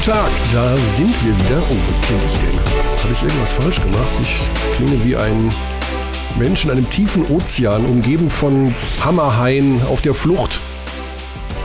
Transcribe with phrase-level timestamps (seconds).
[0.00, 1.62] Guten Tag, da sind wir wieder.
[1.70, 2.58] Oh, wie klinge ich denn?
[3.02, 4.08] Habe ich irgendwas falsch gemacht?
[4.22, 5.54] Ich klinge wie ein
[6.38, 8.74] Mensch in einem tiefen Ozean, umgeben von
[9.04, 10.58] Hammerhaien auf der Flucht.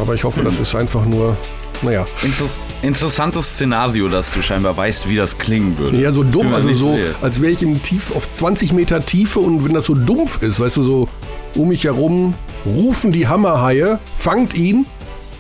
[0.01, 1.37] Aber ich hoffe, das ist einfach nur,
[1.81, 2.05] naja.
[2.23, 5.95] Interess interessantes Szenario, dass du scheinbar weißt, wie das klingen würde.
[5.95, 7.15] Ja, so dumm, also so, sicher.
[7.21, 10.59] als wäre ich in tief auf 20 Meter Tiefe und wenn das so dumpf ist,
[10.59, 11.09] weißt du, so
[11.55, 12.33] um mich herum
[12.65, 14.87] rufen die Hammerhaie, fangt ihn,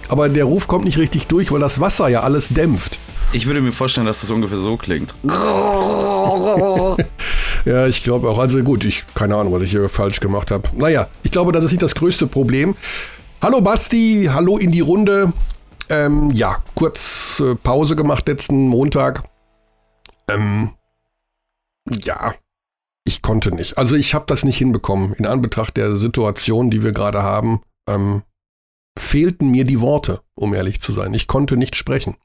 [0.09, 2.99] aber der Ruf kommt nicht richtig durch, weil das Wasser ja alles dämpft.
[3.33, 5.13] Ich würde mir vorstellen, dass das ungefähr so klingt.
[7.65, 8.37] Ja, ich glaube auch.
[8.37, 10.69] Also gut, ich keine Ahnung, was ich hier falsch gemacht habe.
[10.75, 12.75] Naja, ich glaube, das ist nicht das größte Problem.
[13.41, 15.33] Hallo Basti, hallo in die Runde.
[15.89, 19.23] Ähm, ja, kurz äh, Pause gemacht letzten Montag.
[20.27, 20.71] Ähm,
[21.89, 22.35] ja,
[23.03, 23.79] ich konnte nicht.
[23.79, 25.13] Also ich habe das nicht hinbekommen.
[25.13, 28.21] In Anbetracht der Situation, die wir gerade haben, ähm,
[28.97, 31.13] fehlten mir die Worte, um ehrlich zu sein.
[31.13, 32.15] Ich konnte nicht sprechen.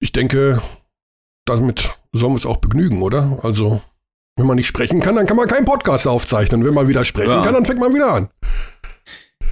[0.00, 0.62] Ich denke,
[1.44, 3.38] damit sollen wir es auch begnügen, oder?
[3.42, 3.82] Also,
[4.36, 6.64] wenn man nicht sprechen kann, dann kann man keinen Podcast aufzeichnen.
[6.64, 7.42] Wenn man wieder sprechen Ja.
[7.42, 8.30] kann, dann fängt man wieder an.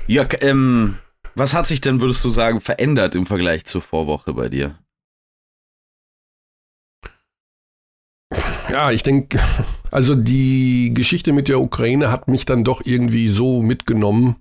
[0.06, 0.98] Ja, ähm,
[1.34, 4.78] was hat sich denn, würdest du sagen, verändert im Vergleich zur Vorwoche bei dir?
[8.70, 9.38] Ja, ich denke,
[9.90, 14.36] also die Geschichte mit der Ukraine hat mich dann doch irgendwie so mitgenommen.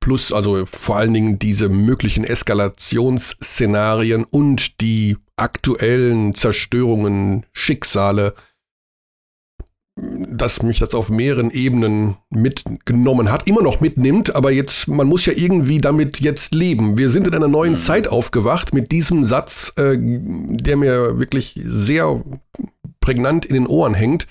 [0.00, 8.34] Plus, also vor allen Dingen diese möglichen Eskalationsszenarien und die aktuellen Zerstörungen, Schicksale,
[9.96, 15.26] dass mich das auf mehreren Ebenen mitgenommen hat, immer noch mitnimmt, aber jetzt, man muss
[15.26, 16.96] ja irgendwie damit jetzt leben.
[16.96, 17.76] Wir sind in einer neuen Mhm.
[17.76, 22.22] Zeit aufgewacht mit diesem Satz, äh, der mir wirklich sehr
[23.00, 24.26] prägnant in den Ohren hängt,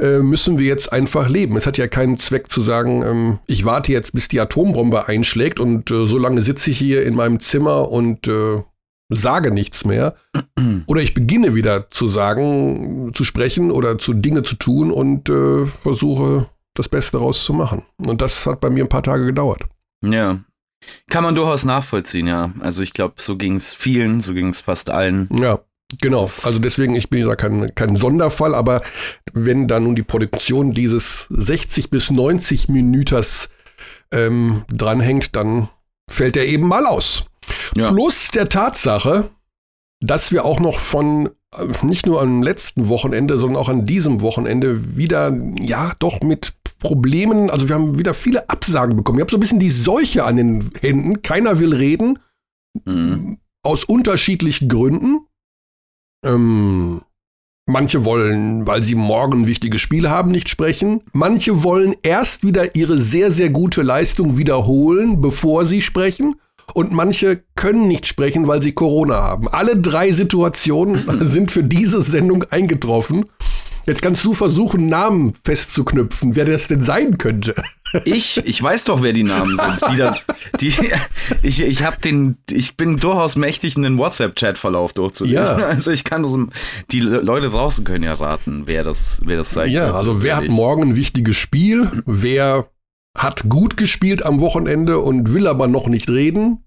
[0.00, 1.56] äh, müssen wir jetzt einfach leben.
[1.56, 5.60] Es hat ja keinen Zweck zu sagen, ähm, ich warte jetzt, bis die Atombombe einschlägt
[5.60, 8.62] und äh, so lange sitze ich hier in meinem Zimmer und äh,
[9.08, 10.16] sage nichts mehr.
[10.86, 15.66] Oder ich beginne wieder zu sagen, zu sprechen oder zu Dinge zu tun und äh,
[15.66, 17.82] versuche das Beste daraus zu machen.
[17.98, 19.62] Und das hat bei mir ein paar Tage gedauert.
[20.04, 20.40] Ja.
[21.08, 22.52] Kann man durchaus nachvollziehen, ja.
[22.60, 25.28] Also ich glaube, so ging es vielen, so ging es fast allen.
[25.40, 25.60] Ja,
[26.00, 26.22] genau.
[26.22, 28.82] Also deswegen, ich bin da kein, kein Sonderfall, aber
[29.32, 33.48] wenn da nun die Produktion dieses 60 bis 90 Minüters
[34.12, 35.68] ähm, dranhängt, dann
[36.08, 37.24] fällt er eben mal aus.
[37.76, 37.90] Ja.
[37.92, 39.30] Plus der Tatsache,
[40.00, 44.20] dass wir auch noch von äh, nicht nur am letzten Wochenende, sondern auch an diesem
[44.20, 49.18] Wochenende wieder, ja, doch mit Problemen, also wir haben wieder viele Absagen bekommen.
[49.18, 51.22] Ich habe so ein bisschen die Seuche an den Händen.
[51.22, 52.18] Keiner will reden
[52.84, 53.38] Mhm.
[53.62, 55.20] aus unterschiedlichen Gründen.
[56.24, 57.00] Ähm,
[57.66, 61.02] manche wollen, weil sie morgen wichtige Spiele haben, nicht sprechen.
[61.12, 66.36] Manche wollen erst wieder ihre sehr, sehr gute Leistung wiederholen, bevor sie sprechen.
[66.74, 69.48] Und manche können nicht sprechen, weil sie Corona haben.
[69.48, 73.26] Alle drei Situationen sind für diese Sendung eingetroffen.
[73.86, 77.54] Jetzt kannst du versuchen, Namen festzuknüpfen, wer das denn sein könnte.
[78.04, 79.90] Ich, ich weiß doch, wer die Namen sind.
[79.92, 80.16] Die da,
[80.60, 80.74] die,
[81.44, 85.58] ich, ich hab den, ich bin durchaus mächtig, einen WhatsApp-Chat-Verlauf durchzulesen.
[85.60, 85.66] Ja.
[85.66, 86.32] Also ich kann das,
[86.90, 89.98] die Leute draußen können ja raten, wer das, wer das sein Ja, könnte.
[89.98, 92.02] also wer hat morgen ein wichtiges Spiel?
[92.06, 92.66] Wer
[93.16, 96.62] hat gut gespielt am Wochenende und will aber noch nicht reden?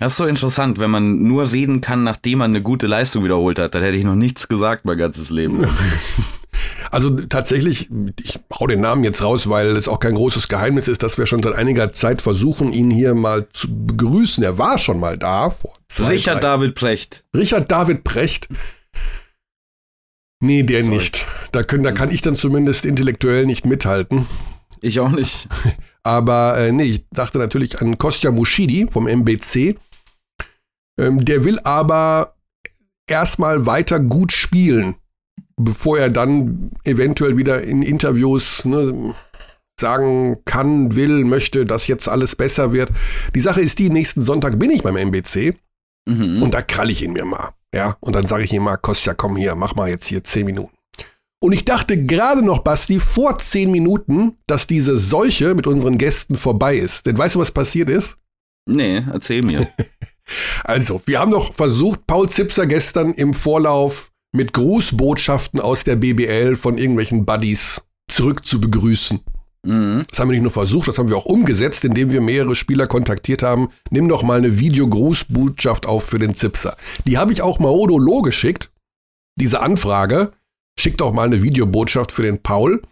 [0.00, 3.58] Das ist so interessant, wenn man nur reden kann, nachdem man eine gute Leistung wiederholt
[3.58, 3.74] hat.
[3.74, 5.66] Dann hätte ich noch nichts gesagt mein ganzes Leben.
[6.90, 7.88] Also tatsächlich,
[8.22, 11.24] ich hau den Namen jetzt raus, weil es auch kein großes Geheimnis ist, dass wir
[11.24, 14.44] schon seit einiger Zeit versuchen, ihn hier mal zu begrüßen.
[14.44, 15.48] Er war schon mal da.
[15.48, 17.24] Vor zwei, Richard drei- David Precht.
[17.34, 18.48] Richard David Precht.
[20.40, 20.96] Nee, der Sorry.
[20.96, 21.26] nicht.
[21.52, 24.26] Da, können, da kann ich dann zumindest intellektuell nicht mithalten.
[24.82, 25.48] Ich auch nicht.
[26.02, 29.76] Aber äh, nee, ich dachte natürlich an Kostja Muschidi vom MBC.
[30.98, 32.34] Ähm, der will aber
[33.06, 34.96] erstmal weiter gut spielen,
[35.56, 39.14] bevor er dann eventuell wieder in Interviews ne,
[39.80, 42.90] sagen kann, will, möchte, dass jetzt alles besser wird.
[43.34, 45.56] Die Sache ist die, nächsten Sonntag bin ich beim MBC
[46.08, 46.42] Mhm.
[46.42, 47.50] und da krall ich ihn mir mal.
[47.72, 50.46] Ja, und dann sage ich ihm mal, Kostja, komm hier, mach mal jetzt hier zehn
[50.46, 50.74] Minuten.
[51.42, 56.36] Und ich dachte gerade noch, Basti, vor zehn Minuten, dass diese Seuche mit unseren Gästen
[56.36, 57.04] vorbei ist.
[57.04, 58.16] Denn weißt du, was passiert ist?
[58.66, 59.68] Nee, erzähl mir.
[60.62, 66.54] Also, wir haben doch versucht, Paul Zipser gestern im Vorlauf mit Grußbotschaften aus der BBL
[66.54, 69.18] von irgendwelchen Buddies zurück zu begrüßen.
[69.66, 70.04] Mhm.
[70.08, 72.86] Das haben wir nicht nur versucht, das haben wir auch umgesetzt, indem wir mehrere Spieler
[72.86, 73.70] kontaktiert haben.
[73.90, 76.76] Nimm doch mal eine Videogrußbotschaft auf für den Zipser.
[77.04, 78.70] Die habe ich auch Maodo Loh geschickt,
[79.36, 80.32] diese Anfrage.
[80.78, 82.82] Schick doch mal eine Videobotschaft für den Paul.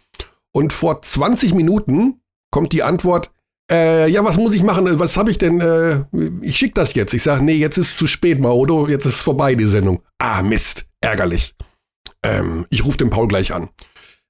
[0.53, 3.31] Und vor 20 Minuten kommt die Antwort,
[3.71, 4.99] Äh, ja, was muss ich machen?
[4.99, 5.61] Was habe ich denn?
[5.61, 6.03] Äh,
[6.41, 7.13] ich schicke das jetzt.
[7.13, 8.89] Ich sage, nee, jetzt ist es zu spät, Maodo.
[8.89, 10.01] Jetzt ist vorbei, die Sendung.
[10.17, 10.85] Ah, Mist.
[10.99, 11.55] Ärgerlich.
[12.21, 13.69] Ähm, ich rufe den Paul gleich an.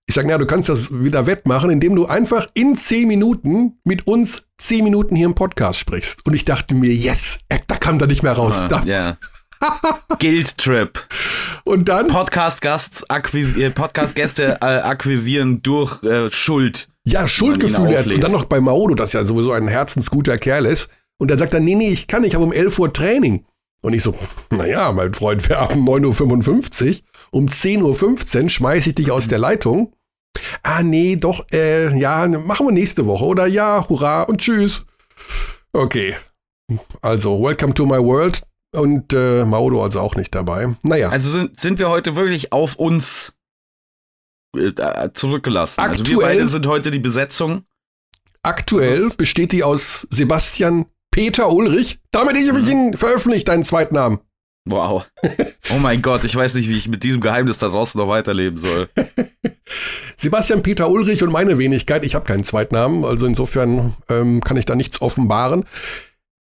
[0.08, 4.06] Ich sage, na, du kannst das wieder wettmachen, indem du einfach in zehn Minuten mit
[4.06, 6.24] uns zehn Minuten hier im Podcast sprichst.
[6.28, 8.62] Und ich dachte mir, yes, da kam da nicht mehr raus.
[8.64, 9.18] Ah, Da, ja.
[10.20, 11.00] Guild Trip.
[11.64, 16.88] Und dann, äh, Podcast-Gäste äh, akquirieren durch äh, Schuld.
[17.06, 17.92] ja, Schuldgefühle.
[17.92, 18.12] jetzt.
[18.12, 20.90] Und dann noch bei Maodo, das ja sowieso ein herzensguter Kerl ist.
[21.18, 23.46] Und er sagt dann, nee, nee, ich kann, ich habe um 11 Uhr Training.
[23.84, 24.16] Und ich so,
[24.50, 26.96] naja, mein Freund, wir haben 9.55 Uhr.
[27.32, 29.94] Um 10.15 Uhr schmeiße ich dich aus der Leitung.
[30.64, 33.26] Ah, nee, doch, äh, ja, machen wir nächste Woche.
[33.26, 34.86] Oder ja, hurra und tschüss.
[35.74, 36.16] Okay.
[37.02, 38.42] Also, welcome to my world.
[38.74, 40.76] Und äh, Maodo also auch nicht dabei.
[40.84, 43.34] Naja, Also sind, sind wir heute wirklich auf uns
[44.58, 44.72] äh,
[45.14, 45.82] zurückgelassen.
[45.82, 47.66] Also wir Aktuell- beide sind heute die Besetzung.
[48.44, 52.00] aktuell besteht die aus Sebastian Peter Ulrich.
[52.12, 54.20] Damit ich mich ihn veröffentlicht, deinen Zweitnamen.
[54.70, 55.06] Wow.
[55.74, 58.58] Oh mein Gott, ich weiß nicht, wie ich mit diesem Geheimnis da draußen noch weiterleben
[58.60, 58.88] soll.
[60.16, 62.06] Sebastian Peter Ulrich und meine Wenigkeit.
[62.06, 65.66] Ich habe keinen Zweitnamen, also insofern ähm, kann ich da nichts offenbaren.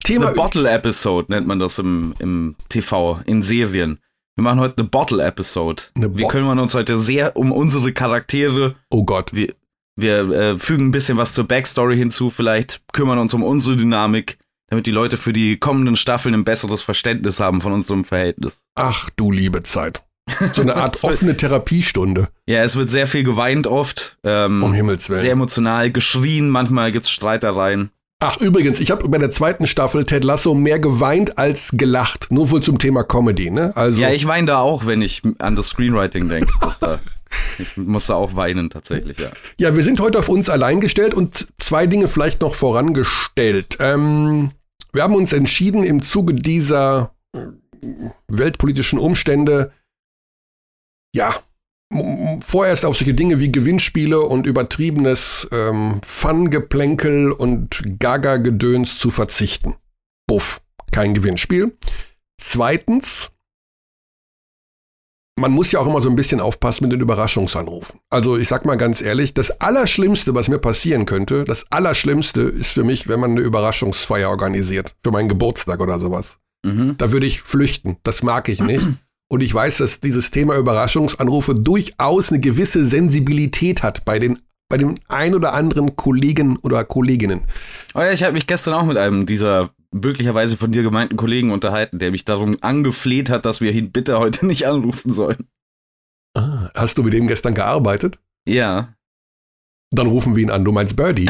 [0.05, 3.99] Thema Eine Bottle-Episode nennt man das im, im TV, in Serien.
[4.37, 5.83] Wir machen heute eine Bottle-Episode.
[5.95, 8.77] Eine Wir Bo- kümmern uns heute sehr um unsere Charaktere.
[8.91, 9.35] Oh Gott.
[9.35, 9.55] Wir,
[9.97, 14.39] wir äh, fügen ein bisschen was zur Backstory hinzu, vielleicht kümmern uns um unsere Dynamik,
[14.71, 18.63] damit die Leute für die kommenden Staffeln ein besseres Verständnis haben von unserem Verhältnis.
[18.77, 20.03] Ach du liebe Zeit.
[20.53, 24.17] So eine Art offene Therapiestunde, Ja, es wird sehr viel geweint oft.
[24.25, 25.21] Ähm, um Himmels Willen.
[25.21, 27.91] sehr emotional, geschrien, manchmal gibt's Streitereien.
[28.23, 32.27] Ach, übrigens, ich habe bei der zweiten Staffel Ted Lasso mehr geweint als gelacht.
[32.31, 33.75] Nur wohl zum Thema Comedy, ne?
[33.75, 36.53] Also, Ja, ich weine da auch, wenn ich an das Screenwriting denke.
[36.81, 36.99] da,
[37.59, 39.31] ich muss da auch weinen, tatsächlich, ja.
[39.59, 43.79] ja, wir sind heute auf uns allein gestellt und zwei Dinge vielleicht noch vorangestellt.
[43.81, 44.51] Ähm,
[44.93, 47.47] wir haben uns entschieden, im Zuge dieser äh,
[48.29, 49.73] weltpolitischen Umstände,
[51.15, 51.35] ja,
[52.41, 59.75] vorerst auf solche Dinge wie Gewinnspiele und übertriebenes ähm, Fun-Geplänkel und Gaga-Gedöns zu verzichten.
[60.27, 60.61] Buff,
[60.93, 61.77] kein Gewinnspiel.
[62.41, 63.33] Zweitens,
[65.41, 67.99] man muss ja auch immer so ein bisschen aufpassen mit den Überraschungsanrufen.
[68.11, 72.71] Also ich sag mal ganz ehrlich, das Allerschlimmste, was mir passieren könnte, das Allerschlimmste ist
[72.73, 74.95] für mich, wenn man eine Überraschungsfeier organisiert.
[75.03, 76.39] Für meinen Geburtstag oder sowas.
[76.65, 76.97] Mhm.
[76.99, 77.97] Da würde ich flüchten.
[78.03, 78.87] Das mag ich nicht.
[79.33, 84.77] Und ich weiß, dass dieses Thema Überraschungsanrufe durchaus eine gewisse Sensibilität hat bei den bei
[84.79, 87.43] dem ein oder anderen Kollegen oder Kolleginnen.
[87.95, 91.51] Oh ja, ich habe mich gestern auch mit einem dieser möglicherweise von dir gemeinten Kollegen
[91.51, 95.49] unterhalten, der mich darum angefleht hat, dass wir ihn bitte heute nicht anrufen sollen.
[96.37, 98.19] Ah, hast du mit dem gestern gearbeitet?
[98.47, 98.95] Ja.
[99.91, 100.65] Dann rufen wir ihn an.
[100.65, 101.29] Du meinst Birdie.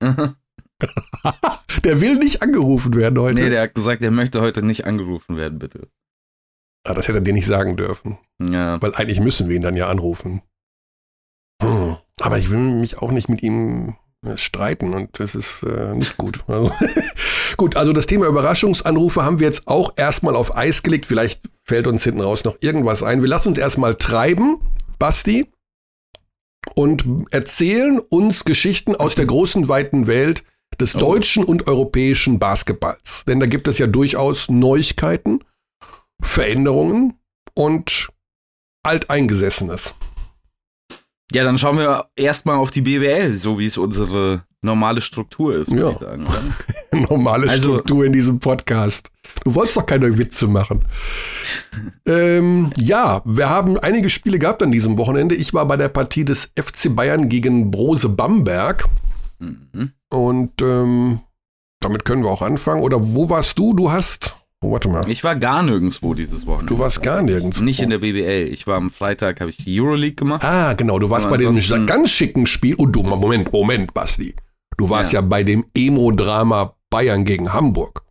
[1.84, 3.40] Der will nicht angerufen werden heute.
[3.40, 5.88] nee, der hat gesagt, er möchte heute nicht angerufen werden, bitte.
[6.84, 8.18] Ah, das hätte er dir nicht sagen dürfen.
[8.40, 8.80] Ja.
[8.82, 10.42] Weil eigentlich müssen wir ihn dann ja anrufen.
[11.62, 11.96] Hm.
[12.20, 16.16] Aber ich will mich auch nicht mit ihm äh, streiten und das ist äh, nicht
[16.16, 16.44] gut.
[16.48, 16.72] Also,
[17.56, 21.06] gut, also das Thema Überraschungsanrufe haben wir jetzt auch erstmal auf Eis gelegt.
[21.06, 23.20] Vielleicht fällt uns hinten raus noch irgendwas ein.
[23.22, 24.58] Wir lassen uns erstmal treiben,
[24.98, 25.52] Basti,
[26.74, 30.44] und erzählen uns Geschichten aus der großen, weiten Welt
[30.80, 31.00] des Oh.
[31.00, 33.24] deutschen und europäischen Basketballs.
[33.26, 35.40] Denn da gibt es ja durchaus Neuigkeiten,
[36.22, 37.14] Veränderungen
[37.54, 38.08] und
[38.84, 39.94] Alteingesessenes.
[41.32, 45.70] Ja, dann schauen wir erstmal auf die BWL, so wie es unsere normale Struktur ist,
[45.70, 45.90] würde Ja.
[45.90, 46.26] ich sagen.
[47.08, 49.08] Normale Also- Struktur in diesem Podcast.
[49.44, 50.84] Du wolltest doch keine Witze machen.
[52.06, 55.34] ähm, ja, wir haben einige Spiele gehabt an diesem Wochenende.
[55.34, 58.84] Ich war bei der Partie des FC Bayern gegen Brose Bamberg.
[59.38, 59.92] Mhm.
[60.10, 61.20] Und ähm,
[61.80, 62.82] damit können wir auch anfangen.
[62.82, 63.74] Oder wo warst du?
[63.74, 64.36] Du hast.
[64.62, 65.02] Oh, warte mal.
[65.08, 66.72] Ich war gar nirgendwo dieses Wochenende.
[66.74, 67.60] Du warst gar nirgends.
[67.60, 68.48] Nicht in der BWL.
[68.52, 70.44] Ich war am Freitag, habe ich die Euroleague gemacht.
[70.44, 70.98] Ah, genau.
[71.00, 72.76] Du warst bei dem ganz schicken Spiel.
[72.78, 74.34] Oh, du, Moment, Moment, Basti.
[74.78, 75.26] Du warst ja, Ja.
[75.26, 78.02] bei dem Emo-Drama Bayern gegen Hamburg.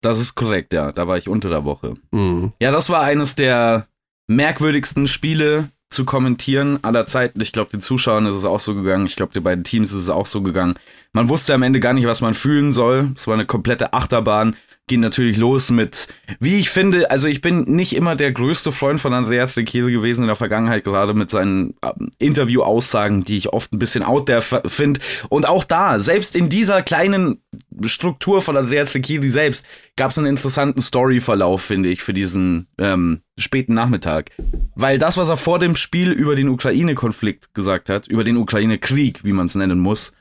[0.00, 0.92] Das ist korrekt, ja.
[0.92, 1.94] Da war ich unter der Woche.
[2.12, 2.52] Mhm.
[2.60, 3.86] Ja, das war eines der
[4.28, 7.40] merkwürdigsten Spiele zu kommentieren aller Zeiten.
[7.40, 9.06] Ich glaube, den Zuschauern ist es auch so gegangen.
[9.06, 10.74] Ich glaube, den beiden Teams ist es auch so gegangen.
[11.14, 13.10] Man wusste am Ende gar nicht, was man fühlen soll.
[13.16, 14.54] Es war eine komplette Achterbahn.
[14.88, 16.08] Ging natürlich los mit,
[16.40, 20.22] wie ich finde, also ich bin nicht immer der größte Freund von Andreas Riquese gewesen
[20.22, 24.42] in der Vergangenheit, gerade mit seinen ähm, Interview-Aussagen, die ich oft ein bisschen out there
[24.66, 25.00] finde.
[25.28, 27.40] Und auch da, selbst in dieser kleinen
[27.84, 29.66] Struktur von Andreas Riquese selbst,
[29.96, 34.30] gab es einen interessanten Storyverlauf, finde ich, für diesen ähm, späten Nachmittag.
[34.74, 39.22] Weil das, was er vor dem Spiel über den Ukraine-Konflikt gesagt hat, über den Ukraine-Krieg,
[39.22, 40.12] wie man es nennen muss,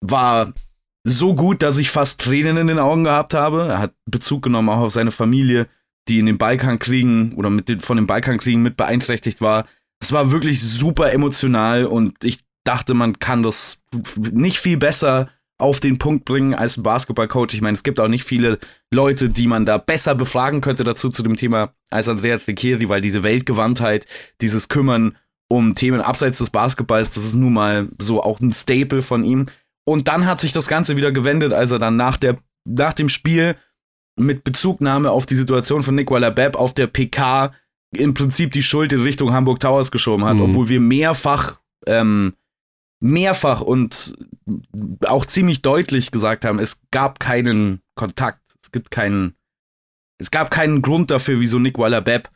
[0.00, 0.52] war
[1.04, 3.68] so gut, dass ich fast Tränen in den Augen gehabt habe.
[3.68, 5.68] Er hat Bezug genommen auch auf seine Familie,
[6.08, 9.66] die in den Balkankriegen oder mit den, von den Balkankriegen mit beeinträchtigt war.
[10.00, 13.76] Es war wirklich super emotional und ich dachte, man kann das
[14.18, 17.54] nicht viel besser auf den Punkt bringen als ein Basketballcoach.
[17.54, 18.58] Ich meine, es gibt auch nicht viele
[18.92, 23.00] Leute, die man da besser befragen könnte dazu zu dem Thema als Andrea Tricchieri, weil
[23.00, 24.06] diese Weltgewandtheit,
[24.40, 25.16] dieses Kümmern
[25.48, 29.46] um Themen abseits des Basketballs, das ist nun mal so auch ein Staple von ihm.
[29.86, 33.08] Und dann hat sich das Ganze wieder gewendet, als er dann nach, der, nach dem
[33.08, 33.56] Spiel
[34.16, 37.52] mit Bezugnahme auf die Situation von Nicola Bepp auf der PK
[37.96, 40.42] im Prinzip die Schuld in Richtung Hamburg Towers geschoben hat, mhm.
[40.42, 42.34] obwohl wir mehrfach ähm,
[43.04, 44.14] mehrfach und
[45.06, 48.40] auch ziemlich deutlich gesagt haben, es gab keinen Kontakt.
[48.62, 49.34] Es gibt keinen,
[50.18, 52.30] es gab keinen Grund dafür, wieso Nick Waller-Bepp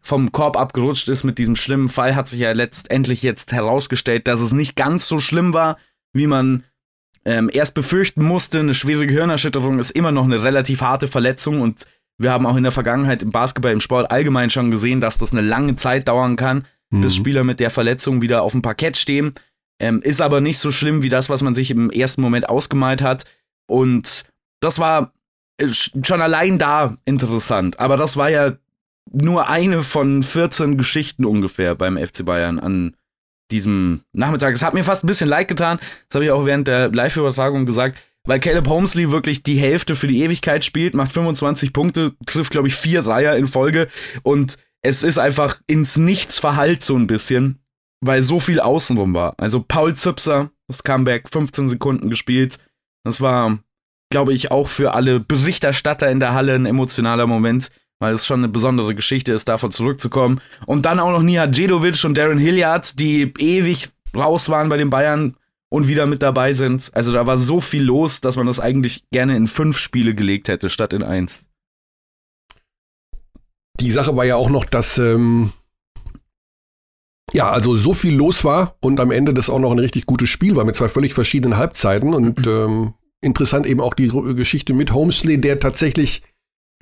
[0.00, 4.40] vom Korb abgerutscht ist mit diesem schlimmen Fall, hat sich ja letztendlich jetzt herausgestellt, dass
[4.40, 5.78] es nicht ganz so schlimm war,
[6.14, 6.64] wie man
[7.24, 8.60] ähm, erst befürchten musste.
[8.60, 11.86] Eine schwere Gehirnerschütterung ist immer noch eine relativ harte Verletzung und
[12.18, 15.32] wir haben auch in der Vergangenheit im Basketball, im Sport allgemein schon gesehen, dass das
[15.32, 17.00] eine lange Zeit dauern kann, mhm.
[17.00, 19.34] bis Spieler mit der Verletzung wieder auf dem Parkett stehen.
[19.80, 23.02] Ähm, ist aber nicht so schlimm wie das, was man sich im ersten Moment ausgemalt
[23.02, 23.24] hat.
[23.66, 24.26] Und
[24.60, 25.12] das war
[25.58, 27.80] äh, schon allein da interessant.
[27.80, 28.52] Aber das war ja
[29.12, 32.96] nur eine von 14 Geschichten ungefähr beim FC Bayern an
[33.50, 34.54] diesem Nachmittag.
[34.54, 35.78] Es hat mir fast ein bisschen leid getan.
[36.08, 37.98] Das habe ich auch während der Live-Übertragung gesagt.
[38.26, 42.68] Weil Caleb Holmesley wirklich die Hälfte für die Ewigkeit spielt, macht 25 Punkte, trifft, glaube
[42.68, 43.88] ich, vier Dreier in Folge.
[44.22, 47.58] Und es ist einfach ins Nichts verhallt so ein bisschen
[48.06, 49.34] weil so viel außenrum war.
[49.38, 52.58] Also Paul Zipser, das Comeback, 15 Sekunden gespielt.
[53.04, 53.58] Das war,
[54.10, 57.70] glaube ich, auch für alle Berichterstatter in der Halle ein emotionaler Moment,
[58.00, 60.40] weil es schon eine besondere Geschichte ist, davon zurückzukommen.
[60.66, 64.90] Und dann auch noch Nia Djedovic und Darren Hilliard, die ewig raus waren bei den
[64.90, 65.36] Bayern
[65.70, 66.90] und wieder mit dabei sind.
[66.94, 70.48] Also da war so viel los, dass man das eigentlich gerne in fünf Spiele gelegt
[70.48, 71.48] hätte, statt in eins.
[73.80, 75.52] Die Sache war ja auch noch, dass ähm,
[77.32, 80.28] ja, also so viel los war und am Ende das auch noch ein richtig gutes
[80.28, 84.92] Spiel war mit zwei völlig verschiedenen Halbzeiten und ähm, interessant eben auch die Geschichte mit
[84.92, 86.22] Homesley, der tatsächlich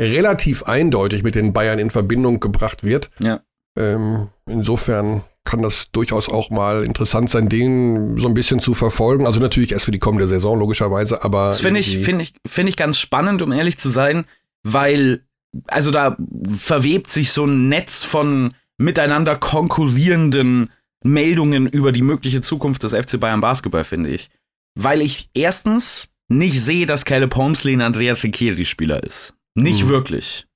[0.02, 3.10] relativ eindeutig mit den Bayern in Verbindung gebracht wird.
[3.20, 3.40] Ja.
[3.78, 9.26] Ähm, insofern kann das durchaus auch mal interessant sein, den so ein bisschen zu verfolgen.
[9.26, 11.48] Also natürlich erst für die kommende Saison logischerweise, aber.
[11.48, 14.24] Das finde ich, finde ich, finde ich ganz spannend, um ehrlich zu sein,
[14.62, 15.24] weil,
[15.66, 16.16] also da
[16.56, 20.70] verwebt sich so ein Netz von miteinander konkurrierenden
[21.04, 24.30] Meldungen über die mögliche Zukunft des FC Bayern Basketball, finde ich.
[24.74, 29.34] Weil ich erstens nicht sehe, dass Caleb Holmesley ein Andrea Tricchieri-Spieler ist.
[29.54, 29.88] Nicht mhm.
[29.88, 30.46] wirklich.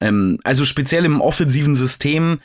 [0.00, 2.40] Ähm, also speziell im offensiven System.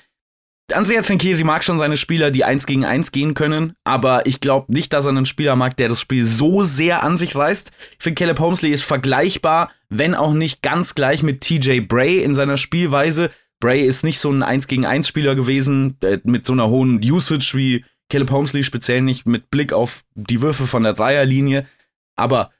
[0.71, 4.71] Andrea Trinchieri mag schon seine Spieler, die eins gegen eins gehen können, aber ich glaube
[4.71, 7.71] nicht, dass er einen Spieler mag, der das Spiel so sehr an sich reißt.
[7.97, 12.35] Ich finde, Caleb Holmesley ist vergleichbar, wenn auch nicht ganz gleich mit TJ Bray in
[12.35, 16.69] seiner Spielweise, Bray ist nicht so ein 1 gegen 1 Spieler gewesen, mit so einer
[16.69, 21.67] hohen Usage wie Caleb Holmesley, speziell nicht mit Blick auf die Würfe von der Dreierlinie,
[22.15, 22.51] aber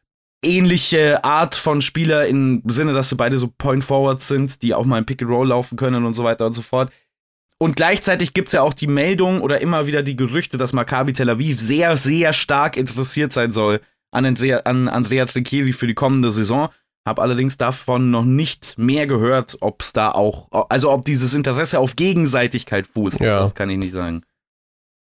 [0.44, 4.86] ähnliche Art von Spieler im Sinne, dass sie beide so Point Forwards sind, die auch
[4.86, 6.92] mal im Pick and Roll laufen können und so weiter und so fort.
[7.58, 11.12] Und gleichzeitig gibt es ja auch die Meldung oder immer wieder die Gerüchte, dass Maccabi
[11.12, 13.82] Tel Aviv sehr, sehr stark interessiert sein soll
[14.12, 16.70] an Andrea, an Andrea Trinchieri für die kommende Saison.
[17.06, 21.80] Habe allerdings davon noch nicht mehr gehört, ob es da auch, also ob dieses Interesse
[21.80, 23.20] auf Gegenseitigkeit fußt.
[23.20, 23.40] Ja.
[23.42, 24.24] Das kann ich nicht sagen.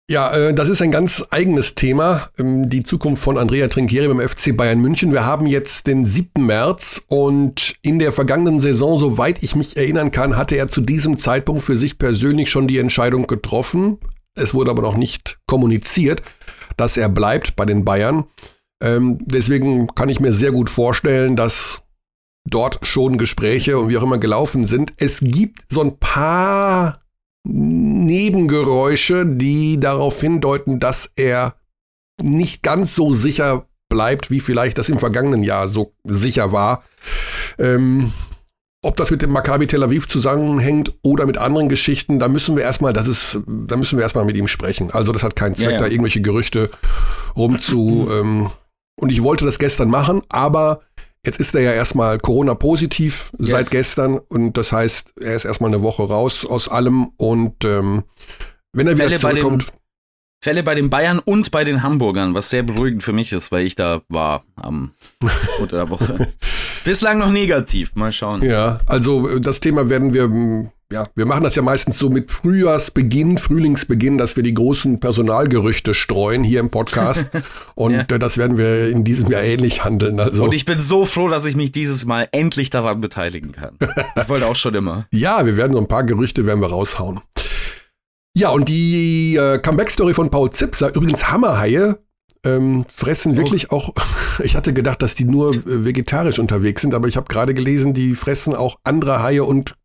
[0.10, 4.22] Ja, äh, das ist ein ganz eigenes Thema, ähm, die Zukunft von Andrea Trinchieri beim
[4.22, 5.12] FC Bayern München.
[5.12, 6.46] Wir haben jetzt den 7.
[6.46, 11.18] März und in der vergangenen Saison, soweit ich mich erinnern kann, hatte er zu diesem
[11.18, 13.98] Zeitpunkt für sich persönlich schon die Entscheidung getroffen.
[14.34, 16.22] Es wurde aber noch nicht kommuniziert,
[16.78, 18.28] dass er bleibt bei den Bayern.
[18.82, 21.82] Ähm, deswegen kann ich mir sehr gut vorstellen, dass
[22.50, 24.94] dort schon Gespräche und wie auch immer gelaufen sind.
[24.96, 26.94] Es gibt so ein paar
[27.44, 31.56] Nebengeräusche, die darauf hindeuten, dass er
[32.22, 36.84] nicht ganz so sicher bleibt, wie vielleicht das im vergangenen Jahr so sicher war.
[37.58, 38.12] Ähm,
[38.84, 42.64] ob das mit dem Maccabi Tel Aviv zusammenhängt oder mit anderen Geschichten, da müssen wir
[42.64, 44.92] erstmal, das ist, da müssen wir erstmal mit ihm sprechen.
[44.92, 45.80] Also das hat keinen Zweck, ja, ja.
[45.80, 46.70] da irgendwelche Gerüchte
[47.36, 48.10] rumzu.
[48.12, 48.50] ähm,
[49.00, 50.82] und ich wollte das gestern machen, aber
[51.28, 53.50] Jetzt ist er ja erstmal Corona-positiv yes.
[53.50, 58.04] seit gestern und das heißt, er ist erstmal eine Woche raus aus allem und ähm,
[58.72, 59.66] wenn er Fälle wieder zurückkommt.
[59.66, 59.78] Bei den,
[60.42, 63.66] Fälle bei den Bayern und bei den Hamburgern, was sehr beruhigend für mich ist, weil
[63.66, 64.94] ich da war am
[65.60, 66.34] unter der Woche.
[66.86, 68.42] Bislang noch negativ, mal schauen.
[68.42, 73.38] Ja, also das Thema werden wir ja, wir machen das ja meistens so mit Frühjahrsbeginn,
[73.38, 77.26] Frühlingsbeginn, dass wir die großen Personalgerüchte streuen hier im Podcast.
[77.76, 78.02] Und ja.
[78.02, 80.20] äh, das werden wir in diesem Jahr ähnlich handeln.
[80.20, 80.46] Also.
[80.46, 83.78] Und ich bin so froh, dass ich mich dieses Mal endlich daran beteiligen kann.
[84.16, 85.06] Ich wollte auch schon immer.
[85.12, 87.22] ja, wir werden so ein paar Gerüchte werden wir raushauen.
[88.36, 91.98] Ja, und die äh, Comeback-Story von Paul Zipser, übrigens Hammerhaie,
[92.46, 93.38] ähm, fressen oh.
[93.38, 93.94] wirklich auch,
[94.44, 97.94] ich hatte gedacht, dass die nur äh, vegetarisch unterwegs sind, aber ich habe gerade gelesen,
[97.94, 99.76] die fressen auch andere Haie und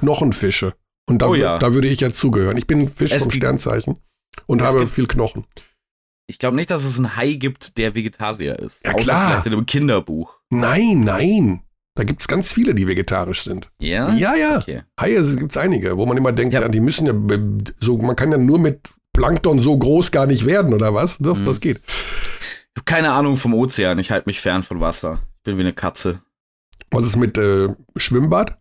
[0.00, 0.74] Knochenfische.
[1.08, 1.58] Und da, oh ja.
[1.58, 2.56] da würde ich ja zugehören.
[2.56, 3.96] Ich bin Fisch es vom Sternzeichen
[4.46, 5.44] und habe viel Knochen.
[6.26, 8.84] Ich glaube nicht, dass es einen Hai gibt, der Vegetarier ist.
[8.86, 9.30] Ja, klar.
[9.30, 10.38] vielleicht in einem Kinderbuch.
[10.50, 11.62] Nein, nein.
[11.96, 13.70] Da gibt es ganz viele, die vegetarisch sind.
[13.80, 14.14] Ja?
[14.14, 14.58] Ja, ja.
[14.58, 14.82] Okay.
[15.00, 16.68] Haie gibt es einige, wo man immer denkt, ja.
[16.68, 17.14] die müssen ja
[17.80, 21.18] so, man kann ja nur mit Plankton so groß gar nicht werden, oder was?
[21.18, 21.46] Doch, mhm.
[21.46, 21.80] das geht.
[21.86, 23.98] Ich habe keine Ahnung vom Ozean.
[23.98, 25.18] Ich halte mich fern von Wasser.
[25.38, 26.22] Ich bin wie eine Katze.
[26.92, 28.56] Was ist mit äh, Schwimmbad?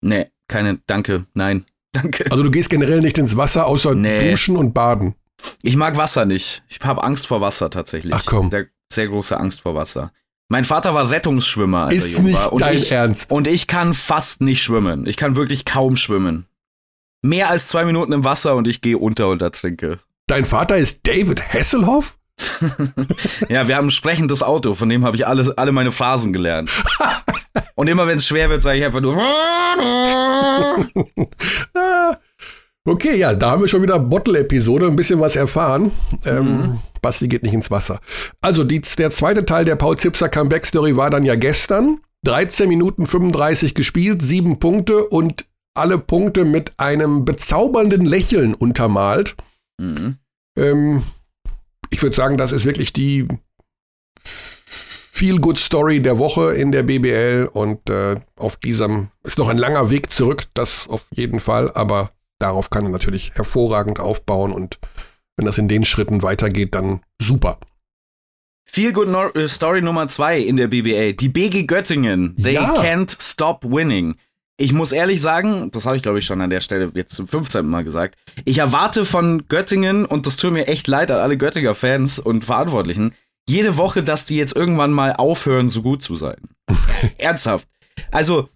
[0.00, 2.30] Nee, keine, danke, nein, danke.
[2.30, 4.30] Also du gehst generell nicht ins Wasser, außer nee.
[4.30, 5.14] duschen und baden.
[5.62, 6.62] Ich mag Wasser nicht.
[6.68, 8.12] Ich habe Angst vor Wasser tatsächlich.
[8.12, 8.50] Ach komm.
[8.50, 10.12] Sehr, sehr große Angst vor Wasser.
[10.48, 11.86] Mein Vater war Rettungsschwimmer.
[11.86, 12.52] Als Ist er jung nicht war.
[12.52, 13.30] Und dein ich, Ernst.
[13.30, 15.06] Und ich kann fast nicht schwimmen.
[15.06, 16.46] Ich kann wirklich kaum schwimmen.
[17.22, 20.00] Mehr als zwei Minuten im Wasser und ich gehe unter und ertrinke.
[20.26, 22.18] Dein Vater ist David Hasselhoff?
[23.48, 26.70] ja, wir haben ein sprechendes Auto, von dem habe ich alles, alle meine Phrasen gelernt.
[27.74, 29.16] Und immer wenn es schwer wird, sage ich einfach nur.
[32.86, 35.90] okay, ja, da haben wir schon wieder Bottle-Episode, ein bisschen was erfahren.
[36.24, 36.78] Ähm, mhm.
[37.02, 38.00] Basti geht nicht ins Wasser.
[38.40, 42.00] Also die, der zweite Teil der Paul Zipser Comeback-Story war dann ja gestern.
[42.24, 49.36] 13 Minuten 35 gespielt, sieben Punkte und alle Punkte mit einem bezaubernden Lächeln untermalt.
[49.80, 50.18] Mhm.
[50.58, 51.02] Ähm,
[51.88, 53.26] ich würde sagen, das ist wirklich die
[55.20, 59.58] Feel Good Story der Woche in der BBL und äh, auf diesem ist noch ein
[59.58, 64.78] langer Weg zurück, das auf jeden Fall, aber darauf kann er natürlich hervorragend aufbauen und
[65.36, 67.58] wenn das in den Schritten weitergeht, dann super.
[68.64, 71.12] Feel Good no äh, Story Nummer zwei in der BBL.
[71.12, 72.34] Die BG Göttingen.
[72.36, 72.76] They ja.
[72.76, 74.14] can't stop winning.
[74.56, 77.28] Ich muss ehrlich sagen, das habe ich glaube ich schon an der Stelle jetzt zum
[77.28, 77.66] 15.
[77.66, 78.16] Mal gesagt.
[78.46, 82.46] Ich erwarte von Göttingen, und das tut mir echt leid an alle Göttinger Fans und
[82.46, 83.12] Verantwortlichen,
[83.50, 86.36] jede Woche, dass die jetzt irgendwann mal aufhören, so gut zu sein.
[87.18, 87.68] Ernsthaft.
[88.10, 88.48] Also,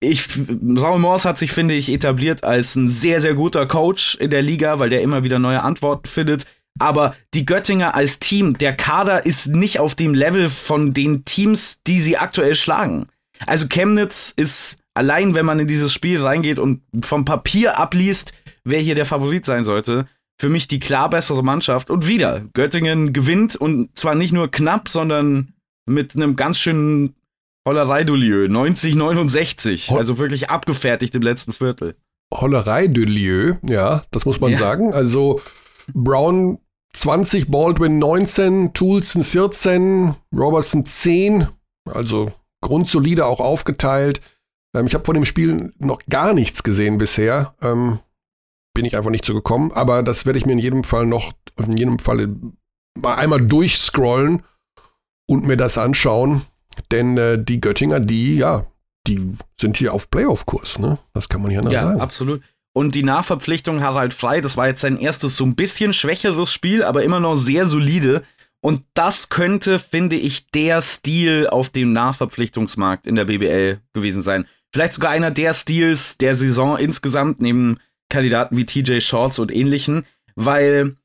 [0.00, 0.28] ich,
[0.76, 4.42] Raul Morse hat sich, finde ich, etabliert als ein sehr, sehr guter Coach in der
[4.42, 6.46] Liga, weil der immer wieder neue Antworten findet.
[6.78, 11.82] Aber die Göttinger als Team, der Kader ist nicht auf dem Level von den Teams,
[11.86, 13.06] die sie aktuell schlagen.
[13.46, 18.32] Also Chemnitz ist allein wenn man in dieses Spiel reingeht und vom Papier abliest,
[18.64, 20.06] wer hier der Favorit sein sollte,
[20.42, 21.88] für mich die klar bessere Mannschaft.
[21.88, 25.54] Und wieder, Göttingen gewinnt und zwar nicht nur knapp, sondern
[25.86, 27.14] mit einem ganz schönen
[27.64, 28.46] Hollerei-Dulieu.
[28.46, 29.96] 90-69.
[29.96, 31.94] Also wirklich abgefertigt im letzten Viertel.
[32.34, 34.58] Hollerei-Dulieu, ja, das muss man ja.
[34.58, 34.92] sagen.
[34.92, 35.40] Also
[35.94, 36.58] Brown
[36.92, 41.46] 20, Baldwin 19, Toulson 14, Robertson 10.
[41.84, 44.20] Also grundsolide auch aufgeteilt.
[44.74, 47.54] Ähm, ich habe von dem Spiel noch gar nichts gesehen bisher.
[48.74, 49.72] Bin ich einfach nicht so gekommen.
[49.72, 52.28] Aber das werde ich mir in jedem Fall noch, in jedem Fall
[53.00, 54.42] mal einmal durchscrollen
[55.28, 56.42] und mir das anschauen.
[56.90, 58.66] Denn äh, die Göttinger, die, ja,
[59.06, 60.98] die sind hier auf Playoff-Kurs, ne?
[61.12, 61.98] Das kann man hier noch ja, sagen.
[61.98, 62.42] Ja, absolut.
[62.74, 66.82] Und die Nachverpflichtung Harald Frei, das war jetzt sein erstes so ein bisschen schwächeres Spiel,
[66.82, 68.22] aber immer noch sehr solide.
[68.62, 74.46] Und das könnte, finde ich, der Stil auf dem Nachverpflichtungsmarkt in der BBL gewesen sein
[74.72, 77.78] vielleicht sogar einer der Stils der Saison insgesamt, neben
[78.12, 80.96] Kandidaten wie TJ Shorts und ähnlichen, weil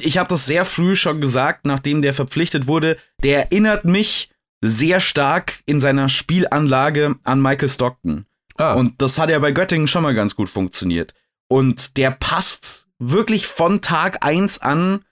[0.00, 5.00] ich habe das sehr früh schon gesagt, nachdem der verpflichtet wurde, der erinnert mich sehr
[5.00, 8.26] stark in seiner Spielanlage an Michael Stockton.
[8.56, 8.74] Ah.
[8.74, 11.14] Und das hat ja bei Göttingen schon mal ganz gut funktioniert.
[11.48, 15.04] Und der passt wirklich von Tag 1 an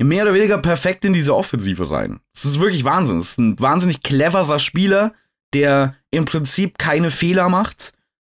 [0.00, 2.20] mehr oder weniger perfekt in diese Offensive rein.
[2.34, 3.18] Das ist wirklich Wahnsinn.
[3.18, 5.14] Das ist ein wahnsinnig cleverer Spieler,
[5.54, 7.92] der im Prinzip keine Fehler macht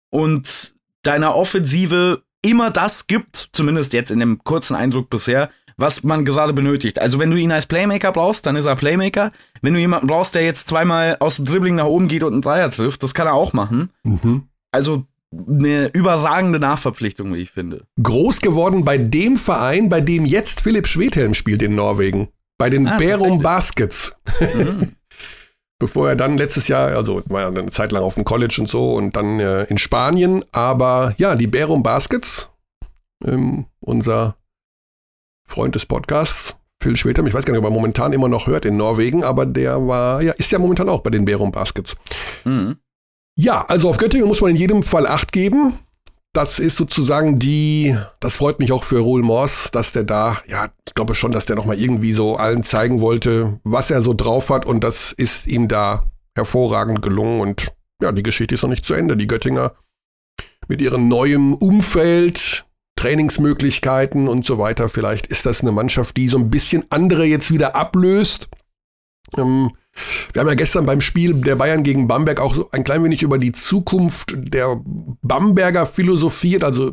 [0.09, 0.72] und
[1.03, 6.53] deiner Offensive immer das gibt, zumindest jetzt in dem kurzen Eindruck bisher, was man gerade
[6.53, 6.99] benötigt.
[6.99, 9.31] Also wenn du ihn als Playmaker brauchst, dann ist er Playmaker.
[9.61, 12.41] Wenn du jemanden brauchst, der jetzt zweimal aus dem Dribbling nach oben geht und einen
[12.41, 13.89] Dreier trifft, das kann er auch machen.
[14.03, 14.43] Mhm.
[14.71, 15.05] Also
[15.47, 17.85] eine überragende Nachverpflichtung, wie ich finde.
[18.01, 22.29] Groß geworden bei dem Verein, bei dem jetzt Philipp Schwedhelm spielt in Norwegen.
[22.59, 24.13] Bei den ah, Bärum Baskets.
[24.39, 24.95] Mhm.
[25.83, 28.69] bevor er dann letztes Jahr, also war ja eine Zeit lang auf dem College und
[28.69, 30.45] so und dann äh, in Spanien.
[30.53, 32.49] Aber ja, die Bärum Baskets,
[33.25, 34.37] ähm, unser
[35.45, 38.63] Freund des Podcasts, Phil Schwedam, ich weiß gar nicht, ob er momentan immer noch hört
[38.63, 41.97] in Norwegen, aber der war, ja, ist ja momentan auch bei den Bärum Baskets.
[42.45, 42.77] Mhm.
[43.35, 45.79] Ja, also auf Göttingen muss man in jedem Fall Acht geben.
[46.33, 50.69] Das ist sozusagen die, das freut mich auch für Roel Mors, dass der da, ja,
[50.87, 54.49] ich glaube schon, dass der nochmal irgendwie so allen zeigen wollte, was er so drauf
[54.49, 58.83] hat und das ist ihm da hervorragend gelungen und ja, die Geschichte ist noch nicht
[58.83, 59.15] zu Ende.
[59.15, 59.73] Die Göttinger
[60.67, 62.65] mit ihrem neuen Umfeld,
[62.95, 67.51] Trainingsmöglichkeiten und so weiter, vielleicht ist das eine Mannschaft, die so ein bisschen andere jetzt
[67.51, 68.49] wieder ablöst.
[69.37, 69.71] Ähm,
[70.34, 73.21] wir haben ja gestern beim Spiel der Bayern gegen Bamberg auch so ein klein wenig
[73.21, 74.82] über die Zukunft der
[75.21, 76.91] Bamberger philosophiert, also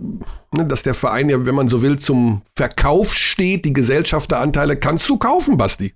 [0.53, 3.65] ne, dass der Verein ja, wenn man so will, zum Verkauf steht.
[3.65, 5.95] Die Gesellschafteranteile kannst du kaufen, Basti.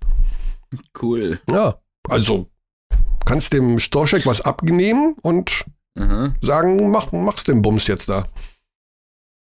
[0.99, 1.39] Cool.
[1.49, 1.75] Ja,
[2.09, 2.49] also
[3.25, 5.65] kannst dem Storchek was abnehmen und
[5.97, 6.33] Aha.
[6.41, 8.27] sagen, mach, mach's den Bums jetzt da.